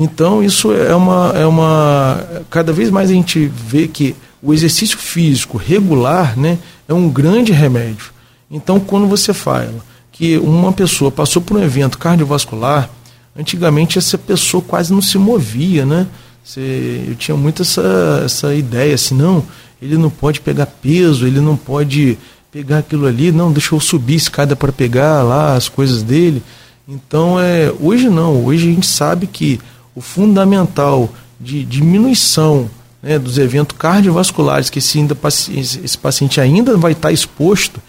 Então, 0.00 0.42
isso 0.42 0.72
é 0.72 0.94
uma, 0.94 1.32
é 1.36 1.44
uma. 1.44 2.26
Cada 2.48 2.72
vez 2.72 2.88
mais 2.88 3.10
a 3.10 3.12
gente 3.12 3.46
vê 3.46 3.86
que 3.86 4.16
o 4.42 4.54
exercício 4.54 4.96
físico 4.96 5.58
regular 5.58 6.38
né, 6.38 6.58
é 6.88 6.94
um 6.94 7.06
grande 7.06 7.52
remédio. 7.52 8.10
Então, 8.50 8.80
quando 8.80 9.06
você 9.06 9.34
fala 9.34 9.74
que 10.10 10.38
uma 10.38 10.72
pessoa 10.72 11.10
passou 11.10 11.42
por 11.42 11.58
um 11.58 11.62
evento 11.62 11.98
cardiovascular, 11.98 12.88
antigamente 13.36 13.98
essa 13.98 14.16
pessoa 14.16 14.62
quase 14.66 14.90
não 14.90 15.02
se 15.02 15.18
movia, 15.18 15.84
né? 15.84 16.06
Você, 16.42 17.04
eu 17.06 17.14
tinha 17.14 17.36
muito 17.36 17.60
essa, 17.60 18.22
essa 18.24 18.54
ideia 18.54 18.94
assim, 18.94 19.14
não, 19.14 19.44
ele 19.82 19.98
não 19.98 20.08
pode 20.08 20.40
pegar 20.40 20.64
peso, 20.64 21.26
ele 21.26 21.40
não 21.40 21.58
pode 21.58 22.16
pegar 22.50 22.78
aquilo 22.78 23.06
ali, 23.06 23.30
não, 23.30 23.52
deixa 23.52 23.74
eu 23.74 23.80
subir 23.80 24.14
escada 24.14 24.56
para 24.56 24.72
pegar 24.72 25.22
lá 25.22 25.54
as 25.54 25.68
coisas 25.68 26.02
dele. 26.02 26.42
Então, 26.88 27.38
é, 27.38 27.70
hoje 27.78 28.08
não, 28.08 28.42
hoje 28.46 28.66
a 28.66 28.72
gente 28.72 28.86
sabe 28.86 29.26
que 29.26 29.60
o 29.94 30.00
fundamental 30.00 31.08
de 31.40 31.64
diminuição 31.64 32.70
né, 33.02 33.18
dos 33.18 33.38
eventos 33.38 33.76
cardiovasculares 33.78 34.68
que 34.68 34.78
esse, 34.78 34.98
ainda, 34.98 35.16
esse 35.56 35.98
paciente 35.98 36.40
ainda 36.40 36.76
vai 36.76 36.92
estar 36.92 37.10
exposto 37.12 37.80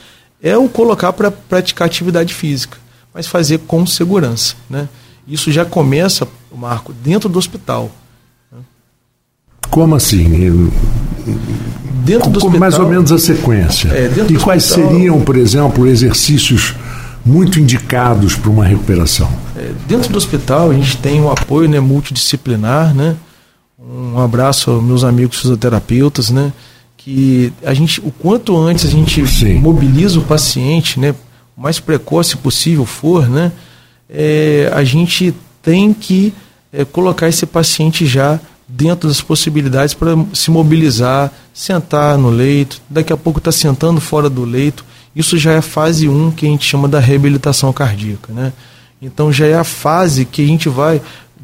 é 0.41 0.57
o 0.57 0.67
colocar 0.67 1.13
para 1.13 1.29
praticar 1.29 1.85
atividade 1.85 2.33
física, 2.33 2.77
mas 3.13 3.27
fazer 3.27 3.59
com 3.59 3.85
segurança. 3.85 4.55
Né? 4.69 4.87
Isso 5.27 5.51
já 5.51 5.63
começa, 5.63 6.27
Marco, 6.55 6.93
dentro 6.93 7.29
do 7.29 7.37
hospital. 7.37 7.91
Como 9.69 9.95
assim? 9.95 10.71
Dentro 12.03 12.29
do 12.29 12.37
hospital, 12.37 12.59
mais 12.59 12.79
ou 12.79 12.87
menos 12.89 13.11
a 13.11 13.19
sequência. 13.19 13.89
É, 13.89 14.11
e 14.29 14.37
quais 14.37 14.65
hospital, 14.65 14.91
seriam, 14.91 15.21
por 15.21 15.37
exemplo, 15.37 15.87
exercícios 15.87 16.75
muito 17.23 17.59
indicados 17.59 18.35
para 18.35 18.49
uma 18.49 18.65
recuperação? 18.65 19.31
É, 19.61 19.71
dentro 19.87 20.11
do 20.11 20.17
hospital 20.17 20.71
a 20.71 20.73
gente 20.73 20.97
tem 20.97 21.21
um 21.21 21.29
apoio 21.29 21.69
né, 21.69 21.79
multidisciplinar, 21.79 22.95
né? 22.95 23.15
Um 23.79 24.19
abraço 24.19 24.71
aos 24.71 24.83
meus 24.83 25.03
amigos 25.03 25.39
fisioterapeutas, 25.39 26.31
né? 26.31 26.51
Que 26.97 27.53
a 27.63 27.73
gente, 27.73 27.99
o 28.01 28.11
quanto 28.11 28.57
antes 28.57 28.85
a 28.85 28.89
gente 28.89 29.25
Sim. 29.27 29.59
mobiliza 29.59 30.19
o 30.19 30.23
paciente, 30.23 30.99
né? 30.99 31.13
O 31.55 31.61
mais 31.61 31.79
precoce 31.79 32.37
possível 32.37 32.85
for, 32.85 33.29
né? 33.29 33.51
É, 34.09 34.71
a 34.73 34.83
gente 34.83 35.33
tem 35.61 35.93
que 35.93 36.33
é, 36.73 36.83
colocar 36.83 37.27
esse 37.27 37.45
paciente 37.45 38.05
já 38.05 38.39
dentro 38.67 39.07
das 39.07 39.21
possibilidades 39.21 39.93
para 39.93 40.17
se 40.33 40.49
mobilizar, 40.49 41.31
sentar 41.53 42.17
no 42.17 42.29
leito, 42.29 42.81
daqui 42.89 43.13
a 43.13 43.17
pouco 43.17 43.39
está 43.39 43.51
sentando 43.51 44.01
fora 44.01 44.29
do 44.29 44.43
leito, 44.43 44.85
isso 45.15 45.37
já 45.37 45.53
é 45.53 45.61
fase 45.61 46.07
1 46.07 46.31
que 46.31 46.45
a 46.47 46.49
gente 46.49 46.65
chama 46.65 46.87
da 46.87 46.99
reabilitação 46.99 47.71
cardíaca. 47.73 48.31
Né? 48.33 48.53
Então 49.01 49.31
já 49.31 49.47
é 49.47 49.55
a 49.55 49.63
fase 49.63 50.25
que 50.25 50.43
a 50.43 50.47
gente 50.47 50.69
vai 50.69 51.01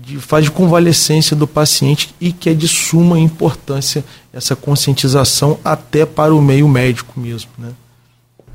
de 0.08 0.18
de 0.42 0.52
convalescência 0.52 1.36
do 1.36 1.46
paciente 1.46 2.14
e 2.22 2.32
que 2.32 2.50
é 2.50 2.54
de 2.54 2.68
suma 2.68 3.20
importância 3.20 4.06
essa 4.32 4.56
conscientização 4.56 5.60
até 5.66 6.06
para 6.06 6.34
o 6.34 6.42
meio 6.42 6.68
médico 6.70 7.20
mesmo, 7.20 7.50
né? 7.58 7.70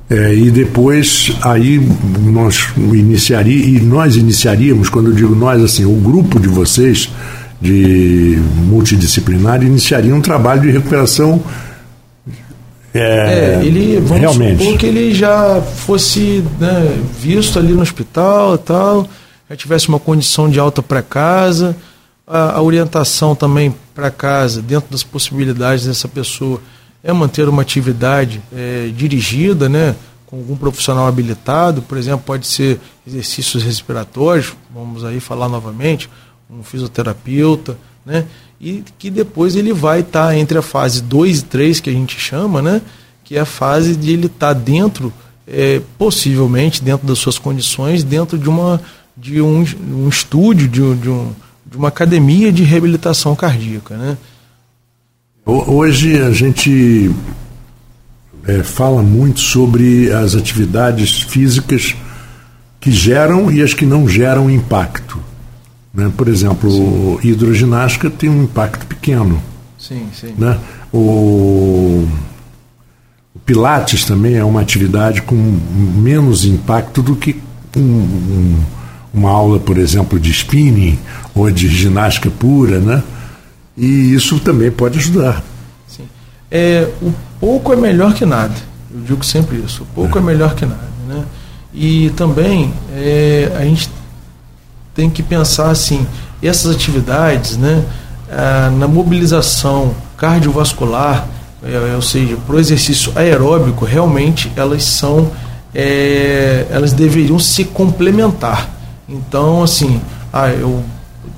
É, 0.08 0.34
e 0.34 0.50
depois 0.50 1.32
aí 1.42 1.78
nós 2.20 2.68
iniciaria 2.76 3.64
e 3.64 3.80
nós 3.80 4.16
iniciaríamos 4.16 4.88
quando 4.88 5.10
eu 5.10 5.14
digo 5.14 5.34
nós 5.34 5.62
assim 5.62 5.84
o 5.84 5.94
grupo 5.94 6.38
de 6.38 6.48
vocês 6.48 7.08
de 7.60 8.38
multidisciplinar 8.56 9.62
iniciaria 9.62 10.14
um 10.14 10.20
trabalho 10.20 10.62
de 10.62 10.70
recuperação 10.70 11.42
é, 12.94 13.60
é 13.60 13.64
ele 13.64 14.00
vamos 14.00 14.20
realmente. 14.20 14.62
supor 14.62 14.78
que 14.78 14.86
ele 14.86 15.14
já 15.14 15.60
fosse 15.60 16.44
né, 16.58 17.00
visto 17.18 17.58
ali 17.58 17.72
no 17.72 17.82
hospital 17.82 18.54
e 18.54 18.58
tal 18.58 19.08
já 19.48 19.56
tivesse 19.56 19.88
uma 19.88 19.98
condição 19.98 20.48
de 20.48 20.58
alta 20.58 20.82
para 20.82 21.02
casa 21.02 21.76
a, 22.26 22.56
a 22.56 22.62
orientação 22.62 23.34
também 23.34 23.74
para 23.94 24.10
casa 24.10 24.62
dentro 24.62 24.90
das 24.90 25.02
possibilidades 25.02 25.86
dessa 25.86 26.08
pessoa 26.08 26.60
é 27.02 27.12
manter 27.12 27.48
uma 27.48 27.62
atividade 27.62 28.40
é, 28.54 28.90
dirigida, 28.94 29.68
né, 29.68 29.96
com 30.26 30.36
algum 30.36 30.56
profissional 30.56 31.06
habilitado, 31.06 31.82
por 31.82 31.98
exemplo, 31.98 32.22
pode 32.24 32.46
ser 32.46 32.80
exercícios 33.06 33.62
respiratórios, 33.62 34.54
vamos 34.72 35.04
aí 35.04 35.20
falar 35.20 35.48
novamente, 35.48 36.08
um 36.48 36.62
fisioterapeuta, 36.62 37.76
né, 38.06 38.24
e 38.62 38.84
que 38.96 39.10
depois 39.10 39.56
ele 39.56 39.72
vai 39.72 40.00
estar 40.00 40.28
tá 40.28 40.36
entre 40.36 40.56
a 40.56 40.62
fase 40.62 41.02
2 41.02 41.40
e 41.40 41.44
3, 41.44 41.80
que 41.80 41.90
a 41.90 41.92
gente 41.92 42.18
chama, 42.18 42.62
né, 42.62 42.80
que 43.24 43.36
é 43.36 43.40
a 43.40 43.44
fase 43.44 43.96
de 43.96 44.12
ele 44.12 44.26
estar 44.26 44.54
tá 44.54 44.60
dentro, 44.60 45.12
é, 45.48 45.80
possivelmente 45.98 46.82
dentro 46.82 47.06
das 47.06 47.18
suas 47.18 47.38
condições, 47.38 48.04
dentro 48.04 48.38
de, 48.38 48.48
uma, 48.48 48.80
de 49.16 49.42
um, 49.42 49.66
um 49.90 50.08
estúdio, 50.08 50.68
de, 50.68 50.94
de, 50.94 51.10
um, 51.10 51.32
de 51.66 51.76
uma 51.76 51.88
academia 51.88 52.52
de 52.52 52.62
reabilitação 52.62 53.34
cardíaca, 53.34 53.96
né, 53.96 54.16
Hoje 55.44 56.22
a 56.22 56.30
gente 56.30 57.10
é, 58.46 58.62
fala 58.62 59.02
muito 59.02 59.40
sobre 59.40 60.12
as 60.12 60.36
atividades 60.36 61.22
físicas 61.22 61.96
que 62.80 62.92
geram 62.92 63.50
e 63.50 63.60
as 63.60 63.74
que 63.74 63.84
não 63.84 64.08
geram 64.08 64.48
impacto. 64.48 65.18
Né? 65.92 66.10
Por 66.16 66.28
exemplo, 66.28 66.70
sim. 66.70 67.28
hidroginástica 67.28 68.08
tem 68.08 68.30
um 68.30 68.44
impacto 68.44 68.86
pequeno. 68.86 69.42
Sim, 69.78 70.06
sim. 70.12 70.34
Né? 70.38 70.58
O, 70.92 72.06
o 73.34 73.38
Pilates 73.44 74.04
também 74.04 74.36
é 74.36 74.44
uma 74.44 74.60
atividade 74.60 75.22
com 75.22 75.34
menos 75.34 76.44
impacto 76.44 77.02
do 77.02 77.16
que 77.16 77.40
um, 77.76 77.80
um, 77.80 78.64
uma 79.12 79.30
aula, 79.30 79.58
por 79.58 79.76
exemplo, 79.76 80.18
de 80.18 80.30
spinning 80.30 80.98
ou 81.34 81.50
de 81.50 81.68
ginástica 81.68 82.30
pura, 82.30 82.78
né? 82.78 83.02
E 83.76 84.14
isso 84.14 84.38
também 84.38 84.70
pode 84.70 84.98
ajudar. 84.98 85.42
Sim. 85.86 86.04
É, 86.50 86.88
o 87.00 87.12
pouco 87.40 87.72
é 87.72 87.76
melhor 87.76 88.14
que 88.14 88.24
nada. 88.24 88.54
Eu 88.94 89.00
digo 89.00 89.24
sempre 89.24 89.56
isso. 89.58 89.82
O 89.82 89.86
pouco 89.86 90.18
é, 90.18 90.20
é 90.20 90.24
melhor 90.24 90.54
que 90.54 90.66
nada. 90.66 90.88
Né? 91.08 91.24
E 91.74 92.10
também 92.10 92.72
é, 92.94 93.50
a 93.58 93.64
gente 93.64 93.88
tem 94.94 95.08
que 95.08 95.22
pensar 95.22 95.70
assim, 95.70 96.06
essas 96.42 96.74
atividades, 96.74 97.56
né, 97.56 97.84
na 98.78 98.88
mobilização 98.88 99.94
cardiovascular, 100.16 101.26
é, 101.64 101.94
ou 101.94 102.02
seja, 102.02 102.36
para 102.46 102.56
o 102.56 102.58
exercício 102.58 103.12
aeróbico, 103.14 103.84
realmente 103.84 104.50
elas 104.56 104.84
são, 104.84 105.30
é, 105.74 106.66
elas 106.70 106.92
deveriam 106.92 107.38
se 107.38 107.64
complementar. 107.64 108.68
Então, 109.08 109.62
assim, 109.62 110.00
ah, 110.32 110.48
eu 110.48 110.82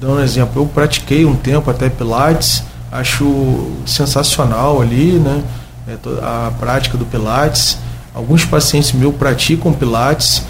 dando 0.00 0.18
um 0.18 0.22
exemplo, 0.22 0.62
eu 0.62 0.66
pratiquei 0.66 1.24
um 1.24 1.34
tempo 1.34 1.70
até 1.70 1.88
Pilates, 1.88 2.62
acho 2.90 3.72
sensacional 3.86 4.80
ali, 4.80 5.12
né? 5.12 5.42
É, 5.88 5.96
a 6.22 6.52
prática 6.58 6.96
do 6.96 7.04
Pilates. 7.04 7.78
Alguns 8.14 8.44
pacientes 8.44 8.92
meus 8.92 9.14
praticam 9.14 9.72
Pilates 9.72 10.42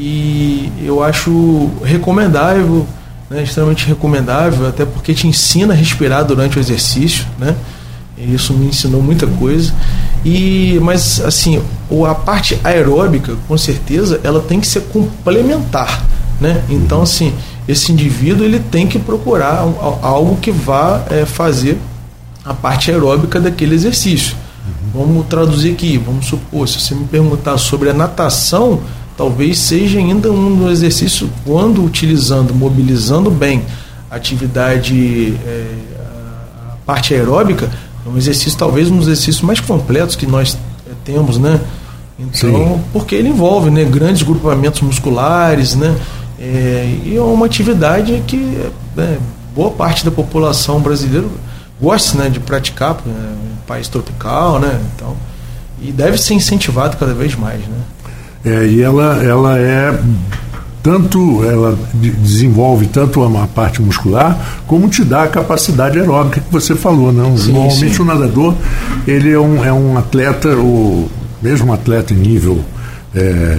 e 0.00 0.72
eu 0.80 1.02
acho 1.02 1.70
recomendável, 1.82 2.86
né, 3.28 3.42
extremamente 3.42 3.84
recomendável, 3.84 4.68
até 4.68 4.84
porque 4.84 5.12
te 5.12 5.26
ensina 5.26 5.74
a 5.74 5.76
respirar 5.76 6.24
durante 6.24 6.56
o 6.56 6.60
exercício, 6.60 7.26
né? 7.36 7.56
Isso 8.16 8.52
me 8.52 8.66
ensinou 8.66 9.02
muita 9.02 9.26
coisa. 9.26 9.72
E 10.24 10.78
mas 10.82 11.20
assim, 11.20 11.60
a 12.08 12.14
parte 12.14 12.60
aeróbica, 12.62 13.36
com 13.48 13.58
certeza, 13.58 14.20
ela 14.22 14.40
tem 14.40 14.60
que 14.60 14.68
ser 14.68 14.82
complementar, 14.82 16.04
né? 16.40 16.62
Então 16.70 17.02
assim, 17.02 17.34
esse 17.66 17.90
indivíduo 17.90 18.44
ele 18.44 18.60
tem 18.60 18.86
que 18.86 19.00
procurar 19.00 19.64
algo 20.00 20.36
que 20.36 20.52
vá 20.52 21.02
é, 21.10 21.26
fazer 21.26 21.76
a 22.44 22.54
parte 22.54 22.92
aeróbica 22.92 23.40
daquele 23.40 23.74
exercício. 23.74 24.36
Uhum. 24.94 25.06
Vamos 25.06 25.26
traduzir 25.26 25.72
aqui, 25.72 25.98
vamos 25.98 26.26
supor, 26.26 26.68
se 26.68 26.80
você 26.80 26.94
me 26.94 27.04
perguntar 27.04 27.58
sobre 27.58 27.90
a 27.90 27.94
natação, 27.94 28.80
talvez 29.18 29.58
seja 29.58 29.98
ainda 29.98 30.30
um 30.30 30.56
dos 30.56 30.70
exercícios, 30.70 31.28
quando 31.44 31.84
utilizando, 31.84 32.54
mobilizando 32.54 33.28
bem 33.32 33.64
a 34.08 34.14
atividade, 34.14 35.34
é, 35.44 35.74
a 36.70 36.76
parte 36.86 37.12
aeróbica, 37.12 37.68
é 38.06 38.08
um 38.08 38.16
exercício, 38.16 38.56
talvez 38.56 38.88
um 38.88 38.96
dos 38.96 39.08
exercícios 39.08 39.42
mais 39.42 39.58
completos 39.58 40.14
que 40.14 40.24
nós 40.24 40.56
é, 40.88 40.92
temos, 41.04 41.36
né? 41.36 41.60
Então, 42.16 42.32
Sim. 42.32 42.80
porque 42.92 43.16
ele 43.16 43.28
envolve 43.28 43.70
né, 43.70 43.84
grandes 43.84 44.22
grupamentos 44.22 44.80
musculares, 44.82 45.74
né? 45.74 45.96
É, 46.38 46.96
e 47.04 47.16
é 47.16 47.20
uma 47.20 47.46
atividade 47.46 48.22
que 48.24 48.36
né, 48.96 49.18
boa 49.52 49.72
parte 49.72 50.04
da 50.04 50.12
população 50.12 50.80
brasileira 50.80 51.26
gosta 51.80 52.16
né, 52.18 52.30
de 52.30 52.38
praticar, 52.38 52.94
porque 52.94 53.10
é 53.10 53.12
um 53.12 53.66
país 53.66 53.88
tropical, 53.88 54.60
né? 54.60 54.80
Então, 54.94 55.16
e 55.82 55.90
deve 55.90 56.18
ser 56.18 56.34
incentivado 56.34 56.96
cada 56.96 57.14
vez 57.14 57.34
mais, 57.34 57.60
né? 57.60 57.78
É, 58.48 58.66
e 58.66 58.80
ela, 58.82 59.22
ela 59.22 59.58
é 59.58 59.98
tanto 60.82 61.44
ela 61.44 61.78
desenvolve 61.92 62.86
tanto 62.86 63.22
a 63.22 63.46
parte 63.46 63.82
muscular 63.82 64.62
como 64.66 64.88
te 64.88 65.04
dá 65.04 65.24
a 65.24 65.28
capacidade 65.28 65.98
aeróbica 65.98 66.40
que 66.40 66.50
você 66.50 66.74
falou, 66.74 67.12
não? 67.12 67.32
Né? 67.32 67.36
Sim, 67.36 67.52
Normalmente 67.52 67.96
sim. 67.96 68.02
o 68.02 68.04
nadador 68.04 68.54
ele 69.06 69.30
é 69.30 69.38
um, 69.38 69.64
é 69.64 69.72
um 69.72 69.98
atleta, 69.98 70.48
o 70.56 71.10
mesmo 71.42 71.72
atleta 71.72 72.14
em 72.14 72.16
nível 72.16 72.64
é, 73.14 73.58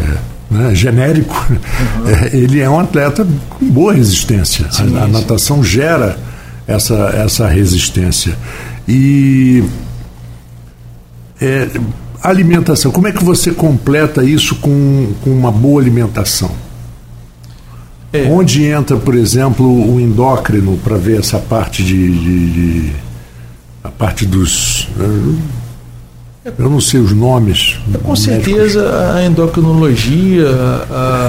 né, 0.50 0.74
genérico, 0.74 1.36
uhum. 1.50 2.10
é, 2.10 2.36
ele 2.36 2.60
é 2.60 2.70
um 2.70 2.80
atleta 2.80 3.28
com 3.50 3.70
boa 3.70 3.94
resistência. 3.94 4.66
Sim, 4.72 4.98
a, 4.98 5.04
a 5.04 5.08
natação 5.08 5.64
gera 5.64 6.18
essa, 6.68 6.96
essa 7.16 7.48
resistência. 7.48 8.36
E 8.88 9.64
é, 11.40 11.68
alimentação, 12.22 12.92
como 12.92 13.08
é 13.08 13.12
que 13.12 13.24
você 13.24 13.52
completa 13.52 14.24
isso 14.24 14.56
com, 14.56 15.14
com 15.24 15.30
uma 15.30 15.52
boa 15.52 15.82
alimentação? 15.82 16.52
É. 18.12 18.24
Onde 18.24 18.66
entra, 18.66 18.98
por 18.98 19.16
exemplo, 19.16 19.66
o 19.66 20.00
endócrino 20.00 20.78
para 20.78 20.98
ver 20.98 21.20
essa 21.20 21.38
parte 21.38 21.84
de, 21.84 22.12
de, 22.12 22.52
de, 22.52 22.92
a 23.84 23.90
parte 23.90 24.26
dos 24.26 24.88
eu 26.58 26.70
não 26.70 26.80
sei 26.80 27.00
os 27.00 27.12
nomes. 27.12 27.78
Com 28.04 28.16
certeza 28.16 29.14
a 29.14 29.26
endocrinologia, 29.26 30.48
a, 30.90 31.28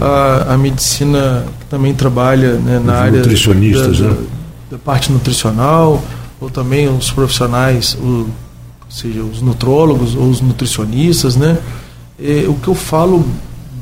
a, 0.00 0.06
a, 0.06 0.54
a, 0.54 0.58
medicina 0.58 1.44
que 1.60 1.66
também 1.66 1.94
trabalha 1.94 2.54
né, 2.54 2.80
na 2.84 2.94
área 2.94 3.18
nutricionistas, 3.18 3.98
da, 3.98 4.08
né? 4.08 4.16
da, 4.70 4.78
parte 4.78 5.12
nutricional, 5.12 6.02
ou 6.40 6.50
também 6.50 6.88
os 6.88 7.10
profissionais, 7.10 7.94
o, 8.00 8.26
seja 8.92 9.22
os 9.22 9.40
nutrólogos 9.40 10.14
ou 10.14 10.28
os 10.28 10.40
nutricionistas, 10.40 11.36
né? 11.36 11.58
E, 12.18 12.44
o 12.46 12.54
que 12.54 12.68
eu 12.68 12.74
falo 12.74 13.24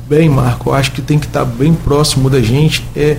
bem, 0.07 0.29
Marco, 0.29 0.69
eu 0.69 0.73
acho 0.73 0.91
que 0.91 1.01
tem 1.01 1.19
que 1.19 1.25
estar 1.25 1.45
bem 1.45 1.73
próximo 1.73 2.29
da 2.29 2.41
gente 2.41 2.83
é 2.95 3.17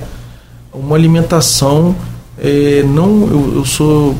uma 0.72 0.96
alimentação. 0.96 1.94
É, 2.38 2.82
não, 2.82 3.26
eu, 3.26 3.54
eu 3.56 3.64
sou 3.64 4.16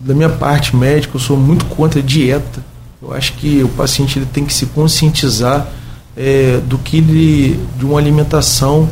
da 0.00 0.12
minha 0.12 0.28
parte 0.28 0.76
médica, 0.76 1.16
eu 1.16 1.20
sou 1.20 1.36
muito 1.36 1.64
contra 1.66 2.02
dieta. 2.02 2.62
Eu 3.00 3.12
acho 3.14 3.34
que 3.34 3.62
o 3.62 3.68
paciente 3.68 4.18
ele 4.18 4.26
tem 4.26 4.44
que 4.44 4.52
se 4.52 4.66
conscientizar 4.66 5.68
é, 6.16 6.60
do 6.66 6.78
que 6.78 6.98
ele, 6.98 7.60
de 7.78 7.84
uma 7.84 7.98
alimentação 7.98 8.88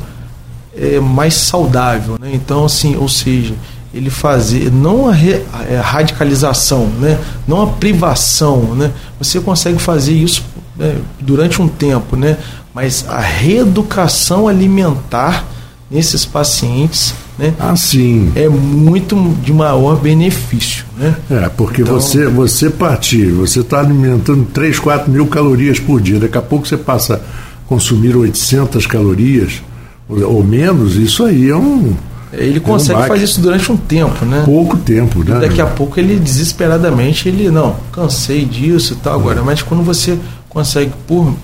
é, 0.77 1.01
mais 1.01 1.35
saudável. 1.35 2.17
Né? 2.21 2.31
Então, 2.35 2.65
assim, 2.65 2.97
ou 2.97 3.09
seja, 3.09 3.55
ele 3.95 4.11
fazer 4.11 4.71
não 4.71 5.09
a, 5.09 5.13
re, 5.13 5.43
a 5.53 5.65
é, 5.65 5.81
radicalização, 5.81 6.87
né? 7.01 7.19
não 7.47 7.63
a 7.63 7.67
privação. 7.67 8.75
Né? 8.75 8.91
Você 9.19 9.41
consegue 9.41 9.79
fazer 9.79 10.15
isso 10.15 10.45
né, 10.77 10.97
durante 11.21 11.61
um 11.61 11.69
tempo, 11.69 12.17
né? 12.17 12.39
mas 12.75 13.05
a 13.09 13.21
reeducação 13.21 14.49
alimentar 14.49 15.45
nesses 15.91 16.25
pacientes 16.25 17.15
né? 17.39 17.55
Assim. 17.59 18.31
É 18.35 18.49
muito 18.49 19.17
de 19.43 19.53
maior 19.53 19.97
benefício. 19.97 20.85
Né? 20.97 21.17
É, 21.31 21.49
porque 21.49 21.83
então, 21.83 21.95
você, 21.95 22.27
você 22.27 22.71
partir, 22.71 23.31
você 23.31 23.61
está 23.61 23.81
alimentando 23.81 24.45
3, 24.53 24.79
4 24.79 25.11
mil 25.11 25.27
calorias 25.27 25.81
por 25.81 26.01
dia, 26.01 26.21
daqui 26.21 26.37
a 26.37 26.43
pouco 26.43 26.69
você 26.69 26.77
passa 26.77 27.17
a 27.17 27.69
consumir 27.69 28.15
800 28.17 28.87
calorias 28.87 29.63
ou, 30.09 30.37
ou 30.37 30.45
menos, 30.45 30.97
isso 30.97 31.25
aí 31.25 31.49
é 31.49 31.57
um, 31.57 31.95
Ele 32.33 32.61
consegue 32.61 33.01
um 33.01 33.05
fazer 33.05 33.25
isso 33.25 33.41
durante 33.41 33.71
um 33.71 33.77
tempo, 33.77 34.25
né? 34.25 34.43
Pouco 34.45 34.77
tempo, 34.79 35.23
né? 35.23 35.37
E 35.37 35.41
daqui 35.41 35.61
a 35.61 35.67
pouco 35.67 36.01
ele 36.01 36.19
desesperadamente 36.19 37.29
ele 37.29 37.51
não 37.51 37.77
cansei 37.93 38.45
disso 38.45 38.95
e 38.95 38.97
tal 38.97 39.15
agora, 39.21 39.41
é. 39.41 39.43
mas 39.43 39.63
quando 39.63 39.83
você 39.83 40.19
consegue 40.49 40.93
por 41.07 41.35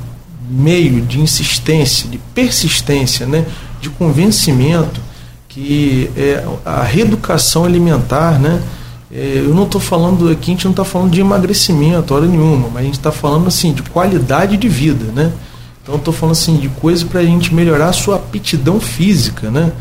meio 0.48 1.02
de 1.02 1.20
insistência, 1.20 2.08
de 2.08 2.18
persistência, 2.34 3.26
né, 3.26 3.44
de 3.80 3.90
convencimento 3.90 5.00
que 5.46 6.10
é, 6.16 6.44
a 6.64 6.82
reeducação 6.82 7.64
alimentar, 7.64 8.38
né, 8.38 8.62
é, 9.12 9.42
eu 9.44 9.54
não 9.54 9.64
estou 9.64 9.80
falando 9.80 10.30
aqui, 10.30 10.50
a 10.50 10.54
gente 10.54 10.64
não 10.64 10.72
está 10.72 10.84
falando 10.84 11.10
de 11.10 11.20
emagrecimento, 11.20 12.14
hora 12.14 12.26
nenhuma, 12.26 12.68
mas 12.68 12.82
a 12.82 12.84
gente 12.84 12.98
está 12.98 13.12
falando 13.12 13.46
assim 13.46 13.72
de 13.72 13.82
qualidade 13.82 14.56
de 14.56 14.68
vida, 14.68 15.06
né? 15.12 15.32
Então 15.82 15.96
estou 15.96 16.12
falando 16.12 16.32
assim 16.32 16.56
de 16.56 16.68
coisa 16.68 17.06
para 17.06 17.20
a 17.20 17.24
gente 17.24 17.54
melhorar 17.54 17.88
a 17.88 17.92
sua 17.92 18.16
aptidão 18.16 18.78
física, 18.78 19.50
né? 19.50 19.72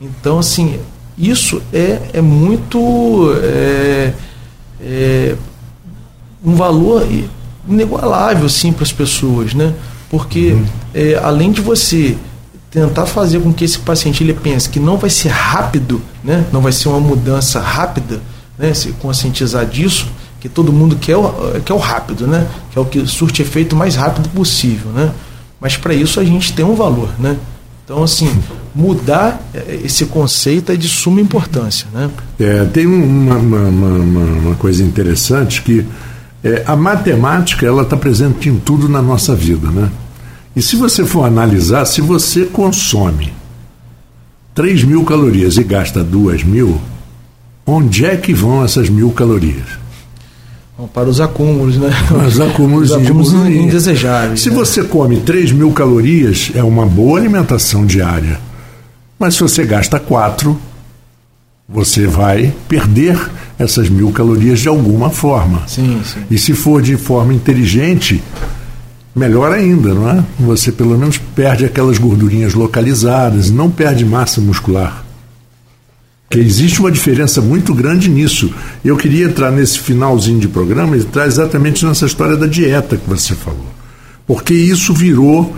Então 0.00 0.38
assim 0.38 0.80
isso 1.18 1.62
é, 1.72 2.00
é 2.14 2.20
muito 2.20 3.34
é, 3.42 4.12
é 4.80 5.36
um 6.42 6.54
valor 6.54 7.06
inigualável 7.68 8.48
sim 8.48 8.72
para 8.72 8.84
as 8.84 8.92
pessoas, 8.92 9.52
né? 9.52 9.74
Porque 10.08 10.52
uhum. 10.52 10.66
é, 10.94 11.14
além 11.22 11.52
de 11.52 11.60
você 11.60 12.16
tentar 12.70 13.04
fazer 13.04 13.40
com 13.40 13.52
que 13.52 13.64
esse 13.64 13.78
paciente 13.80 14.22
ele 14.22 14.32
pense 14.32 14.68
que 14.68 14.78
não 14.78 14.96
vai 14.96 15.10
ser 15.10 15.28
rápido, 15.28 16.00
né? 16.22 16.46
não 16.52 16.60
vai 16.60 16.70
ser 16.70 16.88
uma 16.88 17.00
mudança 17.00 17.58
rápida, 17.58 18.20
né? 18.56 18.72
se 18.72 18.92
conscientizar 18.92 19.66
disso, 19.66 20.06
que 20.38 20.48
todo 20.48 20.72
mundo 20.72 20.96
quer 20.96 21.16
o, 21.16 21.60
quer 21.64 21.74
o 21.74 21.78
rápido, 21.78 22.26
né? 22.28 22.46
que 22.70 22.78
é 22.78 22.80
o 22.80 22.84
que 22.84 23.04
surte 23.06 23.42
efeito 23.42 23.74
mais 23.74 23.96
rápido 23.96 24.28
possível. 24.28 24.92
Né? 24.92 25.12
Mas 25.60 25.76
para 25.76 25.92
isso 25.92 26.20
a 26.20 26.24
gente 26.24 26.52
tem 26.52 26.64
um 26.64 26.76
valor. 26.76 27.10
Né? 27.18 27.36
Então, 27.84 28.04
assim, 28.04 28.30
mudar 28.74 29.40
é, 29.54 29.80
esse 29.84 30.06
conceito 30.06 30.72
é 30.72 30.76
de 30.76 30.88
suma 30.88 31.20
importância. 31.20 31.86
Né? 31.92 32.10
É, 32.38 32.64
tem 32.66 32.86
uma, 32.86 33.36
uma, 33.36 33.58
uma, 33.58 34.24
uma 34.24 34.54
coisa 34.56 34.82
interessante 34.82 35.62
que 35.62 35.84
é, 36.42 36.62
a 36.66 36.74
matemática 36.74 37.66
ela 37.66 37.82
está 37.82 37.96
presente 37.96 38.48
em 38.48 38.58
tudo 38.58 38.88
na 38.88 39.02
nossa 39.02 39.34
vida, 39.34 39.70
né? 39.70 39.90
E 40.54 40.62
se 40.62 40.74
você 40.74 41.04
for 41.04 41.24
analisar, 41.24 41.84
se 41.84 42.00
você 42.00 42.44
consome 42.44 43.32
3 44.54 44.84
mil 44.84 45.04
calorias 45.04 45.56
e 45.56 45.62
gasta 45.62 46.02
2 46.02 46.42
mil, 46.42 46.80
onde 47.64 48.04
é 48.04 48.16
que 48.16 48.34
vão 48.34 48.64
essas 48.64 48.88
mil 48.88 49.10
calorias? 49.12 49.78
Para 50.94 51.10
os 51.10 51.20
acúmulos, 51.20 51.76
né? 51.76 51.90
Os 52.26 52.40
acúmulos, 52.40 52.90
os 52.90 52.96
acúmulos 52.96 53.32
indesejáveis. 53.34 54.40
Se 54.40 54.48
né? 54.48 54.56
você 54.56 54.82
come 54.82 55.18
3 55.18 55.52
mil 55.52 55.70
calorias, 55.72 56.50
é 56.54 56.64
uma 56.64 56.86
boa 56.86 57.18
alimentação 57.18 57.84
diária. 57.84 58.40
Mas 59.20 59.34
se 59.34 59.42
você 59.42 59.66
gasta 59.66 60.00
4, 60.00 60.58
você 61.68 62.06
vai 62.06 62.54
perder 62.66 63.20
essas 63.58 63.90
mil 63.90 64.10
calorias 64.12 64.60
de 64.60 64.68
alguma 64.68 65.10
forma. 65.10 65.62
Sim, 65.68 66.00
sim. 66.02 66.20
E 66.30 66.38
se 66.38 66.54
for 66.54 66.80
de 66.80 66.96
forma 66.96 67.34
inteligente, 67.34 68.22
melhor 69.14 69.52
ainda, 69.52 69.92
não 69.92 70.08
é? 70.08 70.24
Você 70.38 70.72
pelo 70.72 70.96
menos 70.96 71.18
perde 71.18 71.66
aquelas 71.66 71.98
gordurinhas 71.98 72.54
localizadas, 72.54 73.50
não 73.50 73.70
perde 73.70 74.06
massa 74.06 74.40
muscular. 74.40 75.04
Que 76.30 76.38
existe 76.38 76.80
uma 76.80 76.90
diferença 76.90 77.42
muito 77.42 77.74
grande 77.74 78.08
nisso. 78.08 78.50
Eu 78.82 78.96
queria 78.96 79.26
entrar 79.26 79.50
nesse 79.50 79.80
finalzinho 79.80 80.40
de 80.40 80.48
programa 80.48 80.96
e 80.96 81.00
entrar 81.00 81.26
exatamente 81.26 81.84
nessa 81.84 82.06
história 82.06 82.38
da 82.38 82.46
dieta 82.46 82.96
que 82.96 83.06
você 83.06 83.34
falou. 83.34 83.66
Porque 84.26 84.54
isso 84.54 84.94
virou 84.94 85.54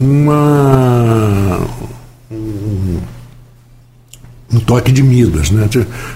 uma 0.00 1.60
um 4.52 4.60
toque 4.60 4.92
de 4.92 5.02
Midas. 5.02 5.50
Né? 5.50 5.68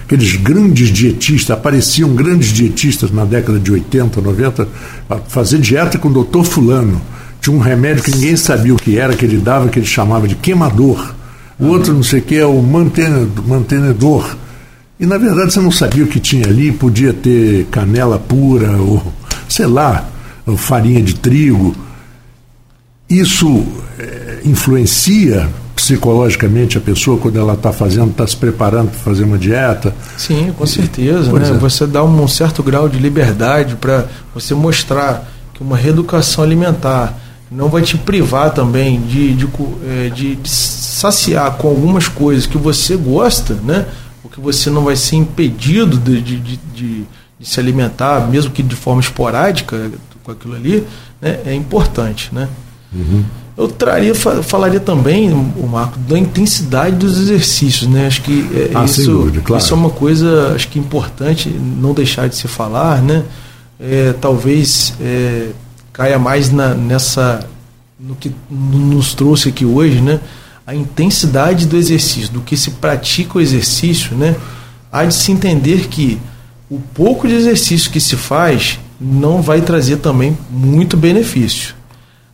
Aqueles 0.05 0.35
grandes 0.35 0.89
dietistas, 0.89 1.57
apareciam 1.57 2.13
grandes 2.13 2.49
dietistas 2.49 3.11
na 3.11 3.25
década 3.25 3.59
de 3.59 3.71
80, 3.71 4.21
90, 4.21 4.67
a 5.09 5.15
fazer 5.17 5.59
dieta 5.59 5.97
com 5.97 6.09
o 6.09 6.13
doutor 6.13 6.43
Fulano. 6.43 7.01
Tinha 7.41 7.55
um 7.55 7.59
remédio 7.59 8.03
que 8.03 8.11
ninguém 8.11 8.35
sabia 8.35 8.73
o 8.73 8.77
que 8.77 8.97
era, 8.97 9.15
que 9.15 9.25
ele 9.25 9.37
dava, 9.37 9.69
que 9.69 9.79
ele 9.79 9.85
chamava 9.85 10.27
de 10.27 10.35
queimador. 10.35 11.15
O 11.59 11.67
outro, 11.67 11.93
não 11.93 12.03
sei 12.03 12.19
o 12.19 12.23
que, 12.23 12.35
é 12.35 12.45
o 12.45 12.61
mantenedor. 12.61 14.35
E 14.99 15.05
na 15.05 15.17
verdade 15.17 15.53
você 15.53 15.59
não 15.59 15.71
sabia 15.71 16.03
o 16.03 16.07
que 16.07 16.19
tinha 16.19 16.47
ali, 16.47 16.71
podia 16.71 17.13
ter 17.13 17.65
canela 17.65 18.17
pura, 18.17 18.71
ou 18.77 19.13
sei 19.47 19.67
lá, 19.67 20.07
ou 20.45 20.57
farinha 20.57 21.01
de 21.01 21.15
trigo. 21.15 21.75
Isso 23.09 23.63
é, 23.99 24.39
influencia 24.43 25.47
psicologicamente 25.77 26.75
a 26.75 26.81
pessoa 26.81 27.19
quando 27.19 27.37
ela 27.37 27.53
está 27.53 27.71
fazendo, 27.71 28.09
está 28.09 28.25
se 28.25 28.35
preparando 28.35 28.89
para 28.89 28.99
fazer 28.99 29.23
uma 29.23 29.37
dieta. 29.37 29.93
Sim, 30.17 30.51
com 30.57 30.65
certeza. 30.65 31.31
Né? 31.31 31.49
É. 31.49 31.53
Você 31.53 31.85
dá 31.85 32.03
um 32.03 32.27
certo 32.27 32.63
grau 32.63 32.89
de 32.89 32.97
liberdade 32.97 33.75
para 33.75 34.05
você 34.33 34.55
mostrar 34.55 35.31
que 35.53 35.61
uma 35.61 35.77
reeducação 35.77 36.43
alimentar 36.43 37.15
não 37.49 37.69
vai 37.69 37.83
te 37.83 37.95
privar 37.95 38.51
também 38.53 38.99
de, 39.01 39.35
de, 39.35 39.47
é, 39.87 40.09
de, 40.09 40.35
de 40.35 40.49
saciar 40.49 41.51
com 41.57 41.67
algumas 41.67 42.07
coisas 42.07 42.47
que 42.47 42.57
você 42.57 42.95
gosta, 42.95 43.53
né? 43.53 43.85
Porque 44.23 44.41
você 44.41 44.71
não 44.71 44.83
vai 44.83 44.95
ser 44.95 45.15
impedido 45.15 45.95
de, 45.95 46.21
de, 46.21 46.39
de, 46.39 46.59
de, 46.73 47.05
se 47.39 47.59
alimentar, 47.59 48.27
mesmo 48.27 48.51
que 48.51 48.63
de 48.63 48.75
forma 48.75 48.99
esporádica 48.99 49.91
com 50.23 50.31
aquilo 50.31 50.55
ali, 50.55 50.85
né? 51.21 51.39
é 51.45 51.53
importante, 51.53 52.33
né? 52.33 52.49
Uhum. 52.91 53.23
Eu 53.57 53.67
traria, 53.67 54.13
falaria 54.13 54.79
também, 54.79 55.33
o 55.33 55.67
Marco, 55.67 55.97
da 55.97 56.15
intensidade 56.15 56.95
dos 56.95 57.19
exercícios, 57.19 57.89
né? 57.89 58.05
Acho 58.05 58.21
que 58.21 58.47
é, 58.53 58.71
ah, 58.75 58.85
isso, 58.85 59.09
dúvida, 59.09 59.41
claro. 59.41 59.63
isso 59.63 59.73
é 59.73 59.77
uma 59.77 59.89
coisa, 59.89 60.53
acho 60.53 60.67
que 60.67 60.77
importante 60.77 61.49
não 61.49 61.91
deixar 61.91 62.29
de 62.29 62.35
se 62.35 62.47
falar, 62.47 63.01
né? 63.01 63.23
É, 63.79 64.13
talvez 64.21 64.93
é, 65.01 65.47
caia 65.91 66.19
mais 66.19 66.51
na, 66.51 66.75
nessa 66.75 67.47
no 67.99 68.15
que 68.15 68.31
nos 68.47 69.15
trouxe 69.15 69.49
aqui 69.49 69.65
hoje, 69.65 70.01
né? 70.01 70.19
A 70.65 70.75
intensidade 70.75 71.65
do 71.65 71.77
exercício, 71.77 72.31
do 72.31 72.41
que 72.41 72.55
se 72.55 72.71
pratica 72.71 73.39
o 73.39 73.41
exercício, 73.41 74.15
né? 74.15 74.35
Há 74.91 75.03
de 75.03 75.15
se 75.15 75.31
entender 75.31 75.87
que 75.87 76.19
o 76.69 76.79
pouco 76.93 77.27
de 77.27 77.33
exercício 77.33 77.89
que 77.89 77.99
se 77.99 78.15
faz 78.15 78.79
não 79.01 79.41
vai 79.41 79.61
trazer 79.61 79.97
também 79.97 80.37
muito 80.51 80.95
benefício 80.95 81.76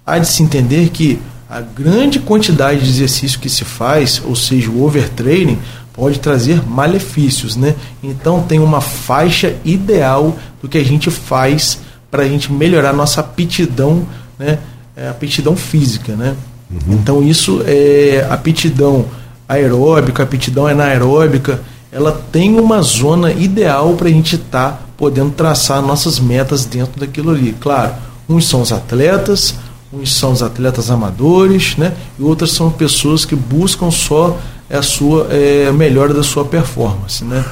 há 0.06 0.18
de 0.20 0.28
se 0.28 0.44
entender 0.44 0.90
que 0.90 1.20
a 1.50 1.62
grande 1.62 2.20
quantidade 2.20 2.82
de 2.82 2.90
exercício 2.90 3.40
que 3.40 3.50
se 3.50 3.64
faz, 3.64 4.22
ou 4.26 4.36
seja, 4.36 4.70
o 4.70 4.84
overtraining, 4.84 5.60
pode 5.94 6.20
trazer 6.20 6.68
malefícios, 6.68 7.56
né? 7.56 7.76
Então 8.02 8.42
tem 8.42 8.60
uma 8.60 8.82
faixa 8.82 9.56
ideal 9.64 10.36
do 10.62 10.68
que 10.68 10.78
a 10.78 10.84
gente 10.84 11.12
faz 11.12 11.80
para 12.10 12.24
a 12.24 12.28
gente 12.28 12.52
melhorar 12.52 12.94
nossa 12.94 13.22
aptidão, 13.22 14.06
né? 14.38 14.58
É, 14.96 15.10
aptidão 15.10 15.56
física, 15.56 16.16
né? 16.16 16.36
Uhum. 16.72 16.94
Então 16.96 17.24
isso 17.24 17.62
é 17.66 18.26
aptidão 18.30 19.06
aeróbica, 19.48 20.24
aptidão 20.24 20.66
anaeróbica, 20.66 21.62
ela 21.92 22.12
tem 22.32 22.60
uma 22.60 22.82
zona 22.82 23.32
ideal 23.32 23.94
para 23.94 24.08
a 24.08 24.12
gente 24.12 24.36
estar 24.36 24.72
tá 24.72 24.80
podendo 24.98 25.32
traçar 25.32 25.82
nossas 25.82 26.20
metas 26.20 26.66
dentro 26.66 27.00
daquilo 27.00 27.32
ali. 27.32 27.56
Claro, 27.60 27.94
uns 28.28 28.48
são 28.48 28.62
os 28.62 28.72
atletas, 28.72 29.56
uns 29.94 30.16
são 30.16 30.32
os 30.32 30.42
atletas 30.42 30.90
amadores, 30.90 31.78
né? 31.78 31.94
E 32.18 32.24
outras 32.24 32.52
são 32.52 32.72
pessoas 32.72 33.26
que 33.26 33.36
buscam 33.36 33.92
só 33.92 34.40
a 34.70 34.82
sua 34.82 35.28
é, 35.30 35.72
melhora 35.72 36.14
da 36.14 36.24
sua 36.24 36.44
performance, 36.46 37.24
né? 37.24 37.46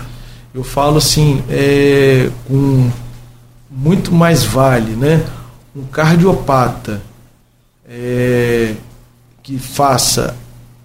Eu 0.53 0.63
falo 0.63 0.97
assim, 0.97 1.43
é, 1.49 2.29
com 2.47 2.89
muito 3.69 4.11
mais 4.11 4.43
vale, 4.43 4.91
né? 4.95 5.23
Um 5.75 5.83
cardiopata 5.83 7.01
é, 7.87 8.73
que 9.43 9.57
faça 9.59 10.35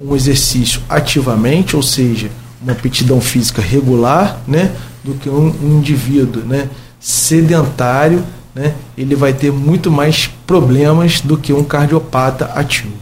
um 0.00 0.14
exercício 0.14 0.82
ativamente, 0.88 1.74
ou 1.74 1.82
seja, 1.82 2.30
uma 2.62 2.72
aptidão 2.72 3.20
física 3.20 3.62
regular, 3.62 4.40
né? 4.46 4.76
Do 5.02 5.14
que 5.14 5.30
um, 5.30 5.54
um 5.62 5.78
indivíduo, 5.78 6.44
né? 6.44 6.68
Sedentário 7.00 8.22
né, 8.56 8.74
ele 8.96 9.14
vai 9.14 9.34
ter 9.34 9.52
muito 9.52 9.90
mais 9.90 10.26
problemas 10.46 11.20
do 11.20 11.36
que 11.36 11.52
um 11.52 11.62
cardiopata 11.62 12.46
ativo. 12.54 12.94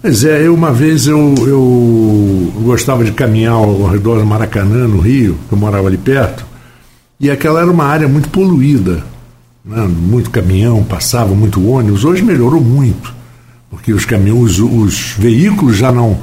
Pois 0.00 0.24
é, 0.24 0.46
eu 0.46 0.54
uma 0.54 0.72
vez 0.72 1.06
eu, 1.06 1.34
eu 1.46 2.52
gostava 2.62 3.04
de 3.04 3.12
caminhar 3.12 3.52
ao 3.52 3.86
redor 3.86 4.18
do 4.18 4.24
Maracanã, 4.24 4.88
no 4.88 4.98
Rio, 4.98 5.36
que 5.46 5.54
eu 5.54 5.58
morava 5.58 5.88
ali 5.88 5.98
perto, 5.98 6.46
e 7.20 7.30
aquela 7.30 7.60
era 7.60 7.70
uma 7.70 7.84
área 7.84 8.08
muito 8.08 8.30
poluída. 8.30 9.04
Né? 9.62 9.86
Muito 9.86 10.30
caminhão, 10.30 10.82
passava 10.82 11.34
muito 11.34 11.68
ônibus. 11.68 12.04
Hoje 12.04 12.22
melhorou 12.22 12.60
muito, 12.60 13.12
porque 13.68 13.92
os 13.92 14.06
caminhões, 14.06 14.58
os, 14.58 14.60
os 14.60 15.14
veículos 15.18 15.76
já 15.76 15.92
não 15.92 16.18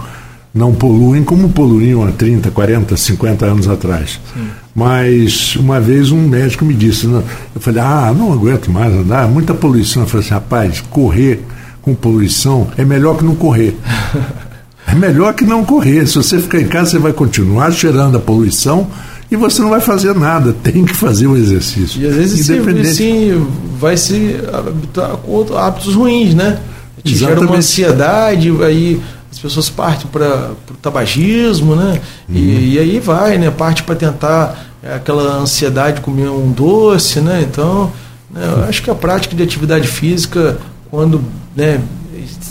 não 0.55 0.73
poluem 0.73 1.21
como 1.21 1.49
poluíam 1.49 2.07
há 2.07 2.13
30, 2.13 2.49
40, 2.49 2.95
50 2.95 3.45
anos 3.45 3.67
atrás. 3.67 4.21
Sim. 4.33 4.47
Mas 4.73 5.57
uma 5.57 5.81
vez 5.81 6.11
um 6.11 6.27
médico 6.27 6.63
me 6.63 6.73
disse, 6.73 7.05
eu 7.05 7.23
falei, 7.59 7.81
ah, 7.81 8.13
não 8.17 8.31
aguento 8.31 8.71
mais 8.71 8.93
andar, 8.93 9.27
muita 9.27 9.53
poluição. 9.53 10.03
Eu 10.03 10.07
falei 10.07 10.25
assim, 10.25 10.33
rapaz, 10.33 10.81
correr 10.89 11.43
com 11.81 11.93
poluição 11.93 12.69
é 12.77 12.85
melhor 12.85 13.17
que 13.17 13.25
não 13.25 13.35
correr. 13.35 13.75
É 14.87 14.93
melhor 14.93 15.33
que 15.33 15.43
não 15.43 15.65
correr. 15.65 16.05
Se 16.05 16.13
você 16.13 16.37
ficar 16.37 16.61
em 16.61 16.67
casa, 16.67 16.91
você 16.91 16.99
vai 16.99 17.11
continuar 17.11 17.71
cheirando 17.71 18.17
a 18.17 18.19
poluição 18.19 18.85
e 19.31 19.35
você 19.35 19.59
não 19.59 19.71
vai 19.71 19.81
fazer 19.81 20.13
nada, 20.13 20.53
tem 20.61 20.85
que 20.85 20.93
fazer 20.93 21.25
o 21.25 21.35
exercício. 21.35 21.99
E 21.99 22.05
às 22.05 22.15
vezes 22.15 22.47
Independente... 22.47 22.93
sim, 22.93 23.47
vai 23.79 23.97
se 23.97 24.35
habituar 24.53 25.17
com 25.17 25.57
hábitos 25.57 25.95
ruins, 25.95 26.35
né? 26.35 26.59
Te 27.03 27.15
gera 27.15 27.41
uma 27.41 27.57
ansiedade, 27.57 28.51
aí 28.63 29.01
as 29.35 29.39
pessoas 29.39 29.69
partem 29.69 30.07
para 30.07 30.53
o 30.71 30.73
tabagismo, 30.81 31.75
né? 31.75 31.99
Uhum. 32.29 32.35
E, 32.35 32.75
e, 32.75 32.79
aí 32.79 32.99
vai, 33.01 33.37
né? 33.37 33.51
Parte 33.51 33.83
para 33.83 33.93
tentar 33.93 34.65
é, 34.81 34.95
aquela 34.95 35.39
ansiedade 35.39 35.97
de 35.97 36.01
comer 36.01 36.29
um 36.29 36.51
doce, 36.53 37.19
né? 37.19 37.41
Então, 37.41 37.91
né, 38.31 38.41
eu 38.45 38.63
acho 38.63 38.81
que 38.81 38.89
a 38.89 38.95
prática 38.95 39.35
de 39.35 39.43
atividade 39.43 39.89
física, 39.89 40.57
quando 40.89 41.21
né, 41.53 41.81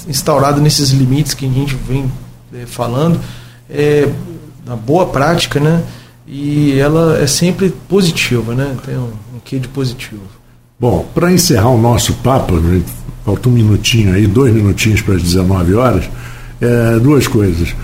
instaurado 0.07 0.61
nesses 0.61 0.90
limites 0.90 1.33
que 1.33 1.47
a 1.47 1.49
gente 1.49 1.75
vem 1.75 2.12
é, 2.53 2.66
falando, 2.66 3.18
é 3.70 4.07
uma 4.66 4.77
boa 4.77 5.07
prática, 5.07 5.59
né? 5.59 5.83
E 6.27 6.79
ela 6.79 7.18
é 7.18 7.27
sempre 7.27 7.70
positiva, 7.88 8.55
né? 8.55 8.77
Tem 8.85 8.99
um, 8.99 9.11
um 9.35 9.40
quê 9.42 9.59
de 9.59 9.68
positivo. 9.68 10.20
Bom, 10.79 11.07
para 11.14 11.33
encerrar 11.33 11.70
o 11.70 11.81
nosso 11.81 12.12
papo, 12.14 12.57
né, 12.57 12.83
falta 13.25 13.49
um 13.49 13.53
minutinho 13.53 14.14
aí, 14.14 14.27
dois 14.27 14.53
minutinhos 14.53 15.01
para 15.01 15.14
as 15.14 15.23
19 15.23 15.75
horas, 15.75 16.05
é, 16.61 16.99
duas 16.99 17.27
coisas. 17.27 17.75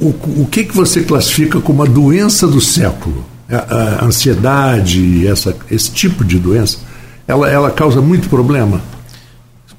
O, 0.00 0.08
o 0.42 0.48
que, 0.50 0.64
que 0.64 0.74
você 0.74 1.02
classifica 1.02 1.60
como 1.60 1.82
a 1.82 1.86
doença 1.86 2.46
do 2.46 2.60
século? 2.60 3.24
A, 3.50 4.02
a 4.02 4.04
ansiedade, 4.06 5.26
essa, 5.26 5.54
esse 5.70 5.90
tipo 5.90 6.24
de 6.24 6.38
doença, 6.38 6.78
ela, 7.26 7.48
ela 7.50 7.70
causa 7.70 8.00
muito 8.00 8.28
problema? 8.28 8.80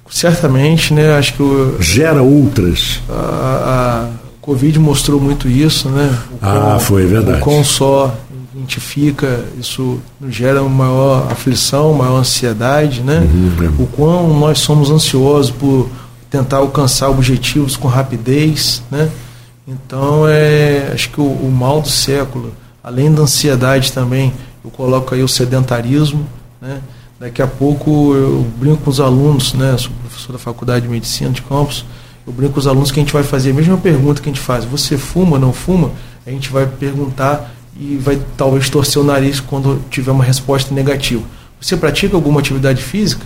Certamente, 0.09 0.93
né? 0.93 1.17
Acho 1.17 1.33
que 1.33 1.41
o, 1.41 1.77
gera 1.81 2.21
outras. 2.21 3.01
A, 3.09 3.13
a 3.13 4.09
Covid 4.41 4.77
mostrou 4.77 5.19
muito 5.19 5.47
isso, 5.47 5.89
né? 5.89 6.15
O 6.33 6.37
ah, 6.41 6.77
foi 6.79 7.05
verdade. 7.05 7.39
O 7.39 7.41
quão 7.41 7.63
só 7.63 8.15
identifica, 8.55 9.43
isso 9.59 9.99
gera 10.29 10.61
uma 10.61 10.85
maior 10.85 11.31
aflição, 11.31 11.93
maior 11.93 12.19
ansiedade, 12.19 13.01
né? 13.01 13.19
Uhum, 13.19 13.73
o 13.79 13.87
quão 13.87 14.39
nós 14.39 14.59
somos 14.59 14.91
ansiosos 14.91 15.51
por 15.51 15.89
tentar 16.33 16.57
alcançar 16.57 17.11
objetivos 17.11 17.77
com 17.77 17.87
rapidez, 17.87 18.81
né? 18.89 19.07
Então, 19.67 20.27
é, 20.27 20.89
acho 20.91 21.11
que 21.11 21.21
o, 21.21 21.25
o 21.25 21.51
mal 21.51 21.79
do 21.79 21.87
século, 21.87 22.51
além 22.83 23.13
da 23.13 23.21
ansiedade 23.21 23.91
também, 23.91 24.33
eu 24.65 24.71
coloco 24.71 25.13
aí 25.13 25.21
o 25.21 25.27
sedentarismo, 25.27 26.27
né? 26.59 26.81
Daqui 27.19 27.39
a 27.39 27.45
pouco 27.45 28.15
eu 28.15 28.47
brinco 28.57 28.77
com 28.77 28.89
os 28.89 28.99
alunos, 28.99 29.53
né? 29.53 29.77
Sou 29.77 29.91
professor 30.01 30.33
da 30.33 30.39
Faculdade 30.39 30.87
de 30.87 30.91
Medicina 30.91 31.29
de 31.29 31.43
Campos, 31.43 31.85
eu 32.25 32.33
brinco 32.33 32.53
com 32.53 32.59
os 32.59 32.65
alunos 32.65 32.89
que 32.89 32.99
a 32.99 33.03
gente 33.03 33.13
vai 33.13 33.23
fazer 33.23 33.51
a 33.51 33.53
mesma 33.53 33.77
pergunta 33.77 34.19
que 34.19 34.27
a 34.27 34.33
gente 34.33 34.41
faz: 34.41 34.65
você 34.65 34.97
fuma, 34.97 35.37
não 35.37 35.53
fuma? 35.53 35.91
A 36.25 36.31
gente 36.31 36.49
vai 36.49 36.65
perguntar 36.65 37.53
e 37.79 37.95
vai 37.97 38.19
talvez 38.35 38.71
torcer 38.71 38.99
o 38.99 39.05
nariz 39.05 39.39
quando 39.39 39.79
tiver 39.91 40.11
uma 40.11 40.23
resposta 40.23 40.73
negativa. 40.73 41.21
Você 41.61 41.77
pratica 41.77 42.17
alguma 42.17 42.39
atividade 42.39 42.81
física? 42.81 43.23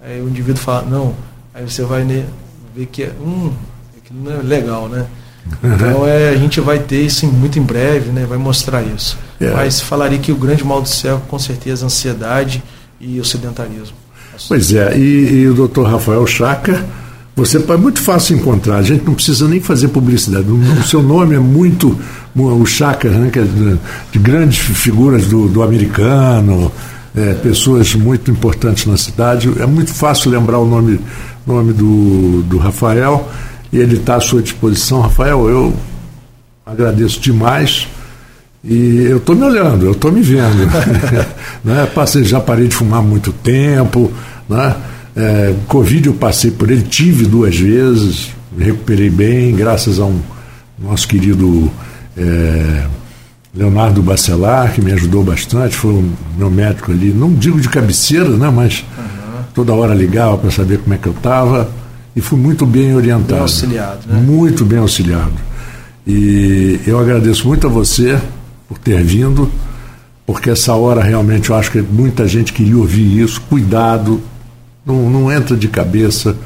Aí 0.00 0.20
o 0.22 0.28
indivíduo 0.28 0.62
fala: 0.62 0.82
não. 0.82 1.14
Aí 1.52 1.68
você 1.68 1.82
vai 1.82 2.04
ver 2.74 2.86
que 2.86 3.02
é, 3.02 3.12
hum, 3.20 3.52
aquilo 3.96 4.22
não 4.22 4.32
é 4.32 4.42
legal, 4.42 4.88
né? 4.88 5.06
Uhum. 5.62 5.74
Então 5.74 6.06
é, 6.06 6.30
a 6.30 6.36
gente 6.36 6.60
vai 6.60 6.78
ter 6.78 7.02
isso 7.02 7.26
muito 7.26 7.58
em 7.58 7.62
breve, 7.62 8.10
né? 8.10 8.24
Vai 8.26 8.38
mostrar 8.38 8.82
isso. 8.82 9.18
É. 9.40 9.50
Mas 9.50 9.80
falaria 9.80 10.18
que 10.18 10.32
o 10.32 10.36
grande 10.36 10.64
mal 10.64 10.80
do 10.80 10.88
céu, 10.88 11.22
com 11.28 11.38
certeza, 11.38 11.84
a 11.84 11.86
ansiedade 11.86 12.62
e 13.00 13.20
o 13.20 13.24
sedentarismo. 13.24 13.96
Pois 14.48 14.72
é, 14.72 14.96
e, 14.98 15.42
e 15.42 15.48
o 15.48 15.54
doutor 15.54 15.88
Rafael 15.88 16.26
Chaca 16.26 16.84
você 17.36 17.58
é 17.58 17.76
muito 17.76 18.00
fácil 18.00 18.36
encontrar, 18.36 18.76
a 18.76 18.82
gente 18.82 19.04
não 19.04 19.14
precisa 19.14 19.48
nem 19.48 19.60
fazer 19.60 19.88
publicidade. 19.88 20.46
O, 20.48 20.82
seu 20.84 21.02
nome 21.02 21.34
é 21.34 21.38
muito. 21.40 21.98
O 22.32 22.64
Chaka, 22.64 23.08
né, 23.08 23.28
que 23.28 23.40
é 23.40 23.42
de, 23.42 23.76
de 24.12 24.18
grandes 24.20 24.58
figuras 24.58 25.26
do, 25.26 25.48
do 25.48 25.60
americano, 25.60 26.70
é, 27.16 27.34
pessoas 27.34 27.92
muito 27.94 28.30
importantes 28.30 28.86
na 28.86 28.96
cidade. 28.96 29.50
É 29.58 29.66
muito 29.66 29.92
fácil 29.92 30.30
lembrar 30.30 30.60
o 30.60 30.66
nome, 30.66 31.00
nome 31.46 31.72
do, 31.72 32.42
do 32.42 32.58
Rafael 32.58 33.28
e 33.72 33.78
ele 33.78 33.96
está 33.96 34.16
à 34.16 34.20
sua 34.20 34.40
disposição. 34.40 35.00
Rafael, 35.00 35.48
eu 35.48 35.74
agradeço 36.64 37.20
demais. 37.20 37.88
E 38.62 39.06
eu 39.10 39.18
estou 39.18 39.36
me 39.36 39.42
olhando, 39.42 39.84
eu 39.84 39.92
estou 39.92 40.10
me 40.10 40.22
vendo. 40.22 40.66
né? 41.62 41.86
Passei, 41.94 42.24
já 42.24 42.40
parei 42.40 42.68
de 42.68 42.74
fumar 42.74 43.02
muito 43.02 43.32
tempo. 43.32 44.10
Né? 44.48 44.74
É, 45.16 45.54
Covid 45.68 46.06
eu 46.06 46.14
passei 46.14 46.50
por 46.50 46.70
ele, 46.70 46.82
tive 46.82 47.26
duas 47.26 47.56
vezes, 47.56 48.30
me 48.56 48.64
recuperei 48.64 49.10
bem, 49.10 49.54
graças 49.54 50.00
a 50.00 50.04
um 50.04 50.20
nosso 50.78 51.06
querido 51.06 51.70
é, 52.16 52.86
Leonardo 53.54 54.02
Bacelar, 54.02 54.72
que 54.72 54.82
me 54.82 54.92
ajudou 54.92 55.22
bastante, 55.22 55.76
foi 55.76 55.92
o 55.92 56.12
meu 56.36 56.50
médico 56.50 56.90
ali, 56.90 57.12
não 57.12 57.32
digo 57.32 57.60
de 57.60 57.68
cabeceira, 57.68 58.30
né, 58.30 58.50
mas 58.50 58.84
uhum. 58.98 59.23
Toda 59.54 59.72
hora 59.72 59.94
ligava 59.94 60.36
para 60.36 60.50
saber 60.50 60.78
como 60.78 60.94
é 60.94 60.98
que 60.98 61.06
eu 61.06 61.12
estava 61.12 61.70
e 62.14 62.20
fui 62.20 62.38
muito 62.38 62.66
bem 62.66 62.94
orientado. 62.94 63.32
Bem 63.32 63.40
auxiliado, 63.40 64.00
né? 64.06 64.20
Muito 64.20 64.64
bem 64.64 64.78
auxiliado. 64.78 65.32
E 66.06 66.80
eu 66.86 66.98
agradeço 66.98 67.46
muito 67.46 67.66
a 67.66 67.70
você 67.70 68.20
por 68.68 68.78
ter 68.78 69.02
vindo, 69.02 69.50
porque 70.26 70.50
essa 70.50 70.74
hora 70.74 71.02
realmente 71.02 71.50
eu 71.50 71.56
acho 71.56 71.70
que 71.70 71.80
muita 71.80 72.26
gente 72.28 72.52
queria 72.52 72.76
ouvir 72.76 73.20
isso. 73.20 73.40
Cuidado, 73.42 74.20
não, 74.84 75.08
não 75.08 75.32
entra 75.32 75.56
de 75.56 75.68
cabeça. 75.68 76.36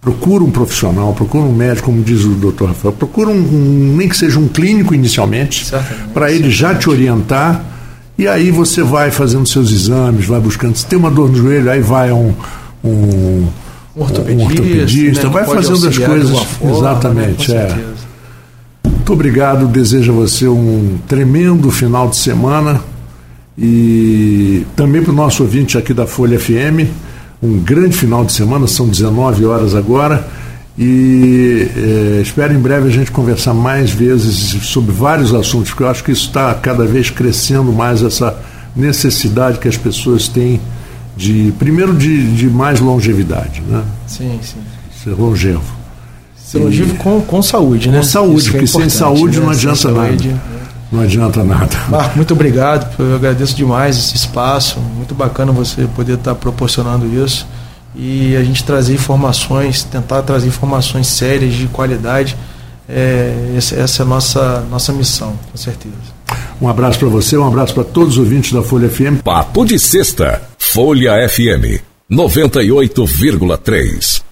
Procura 0.00 0.44
um 0.44 0.50
profissional, 0.50 1.14
procura 1.14 1.44
um 1.44 1.52
médico, 1.52 1.86
como 1.86 2.02
diz 2.02 2.24
o 2.24 2.30
doutor 2.30 2.68
Rafael, 2.68 2.92
procura 2.92 3.30
um, 3.30 3.38
um 3.38 3.96
nem 3.96 4.06
que 4.06 4.16
seja 4.16 4.38
um 4.38 4.48
clínico 4.48 4.94
inicialmente, 4.94 5.72
para 6.12 6.30
ele 6.30 6.50
já 6.50 6.74
te 6.74 6.90
orientar, 6.90 7.64
e 8.16 8.28
aí 8.28 8.50
você 8.50 8.82
vai 8.82 9.10
fazendo 9.10 9.46
seus 9.48 9.70
exames, 9.70 10.26
vai 10.26 10.40
buscando. 10.40 10.76
Se 10.76 10.86
tem 10.86 10.98
uma 10.98 11.10
dor 11.10 11.30
no 11.30 11.36
joelho, 11.36 11.70
aí 11.70 11.80
vai 11.80 12.12
um, 12.12 12.32
um, 12.82 13.46
um 13.96 14.02
ortopedista, 14.02 14.32
um 14.32 14.46
ortopedista 14.46 15.26
né, 15.26 15.32
vai 15.32 15.44
fazendo 15.44 15.88
as 15.88 15.98
coisas. 15.98 16.38
Forma, 16.38 16.76
exatamente, 16.76 17.52
né, 17.52 17.56
é. 17.56 18.88
Muito 18.88 19.12
obrigado, 19.12 19.66
desejo 19.66 20.12
a 20.12 20.14
você 20.14 20.48
um 20.48 20.98
tremendo 21.06 21.70
final 21.70 22.08
de 22.08 22.16
semana 22.16 22.80
e 23.56 24.66
também 24.74 25.02
para 25.02 25.12
o 25.12 25.14
nosso 25.14 25.42
ouvinte 25.42 25.76
aqui 25.76 25.92
da 25.92 26.06
Folha 26.06 26.38
FM 26.38 26.88
um 27.44 27.58
grande 27.58 27.96
final 27.96 28.24
de 28.24 28.32
semana, 28.32 28.66
são 28.66 28.88
19 28.88 29.44
horas 29.44 29.74
agora. 29.74 30.26
E 30.76 31.68
é, 31.76 32.20
espero 32.20 32.52
em 32.52 32.58
breve 32.58 32.88
a 32.88 32.90
gente 32.90 33.10
conversar 33.12 33.54
mais 33.54 33.90
vezes 33.90 34.66
sobre 34.66 34.90
vários 34.92 35.32
assuntos, 35.32 35.70
porque 35.70 35.84
eu 35.84 35.88
acho 35.88 36.02
que 36.02 36.10
isso 36.10 36.26
está 36.26 36.52
cada 36.54 36.84
vez 36.84 37.10
crescendo 37.10 37.72
mais 37.72 38.02
essa 38.02 38.36
necessidade 38.74 39.58
que 39.58 39.68
as 39.68 39.76
pessoas 39.76 40.26
têm 40.26 40.60
de, 41.16 41.52
primeiro, 41.58 41.94
de, 41.94 42.34
de 42.34 42.48
mais 42.48 42.80
longevidade. 42.80 43.62
Né? 43.68 43.84
Sim, 44.06 44.38
sim. 44.42 44.58
Ser 45.02 45.10
longevo. 45.10 45.62
Ser 46.36 46.58
longevo 46.58 46.96
com, 46.96 47.20
com 47.20 47.40
saúde, 47.40 47.88
né? 47.88 47.98
Com 47.98 48.04
saúde, 48.04 48.48
é 48.48 48.50
porque 48.50 48.64
é 48.64 48.66
sem 48.66 48.88
saúde 48.88 49.38
né? 49.38 49.44
não 49.44 49.52
adianta 49.52 49.76
sem 49.76 49.92
nada. 49.92 50.06
Saúde, 50.08 50.36
não 50.90 51.00
adianta 51.00 51.44
nada. 51.44 51.76
Marco, 51.88 52.16
muito 52.16 52.34
obrigado. 52.34 52.94
Eu 52.98 53.14
agradeço 53.14 53.54
demais 53.54 53.96
esse 53.96 54.16
espaço. 54.16 54.80
Muito 54.96 55.14
bacana 55.14 55.52
você 55.52 55.86
poder 55.94 56.14
estar 56.14 56.34
proporcionando 56.34 57.06
isso. 57.06 57.46
E 57.94 58.36
a 58.36 58.42
gente 58.42 58.64
trazer 58.64 58.94
informações, 58.94 59.84
tentar 59.84 60.22
trazer 60.22 60.48
informações 60.48 61.06
sérias, 61.06 61.54
de 61.54 61.68
qualidade. 61.68 62.36
É, 62.88 63.54
essa 63.56 64.02
é 64.02 64.02
a 64.02 64.06
nossa, 64.06 64.66
nossa 64.70 64.92
missão, 64.92 65.38
com 65.50 65.56
certeza. 65.56 65.94
Um 66.60 66.68
abraço 66.68 66.98
para 66.98 67.08
você, 67.08 67.36
um 67.36 67.46
abraço 67.46 67.72
para 67.74 67.84
todos 67.84 68.14
os 68.14 68.18
ouvintes 68.18 68.52
da 68.52 68.62
Folha 68.62 68.88
FM. 68.88 69.22
Papo 69.22 69.64
de 69.64 69.78
Sexta, 69.78 70.42
Folha 70.58 71.12
FM 71.28 71.80
98,3. 72.10 74.23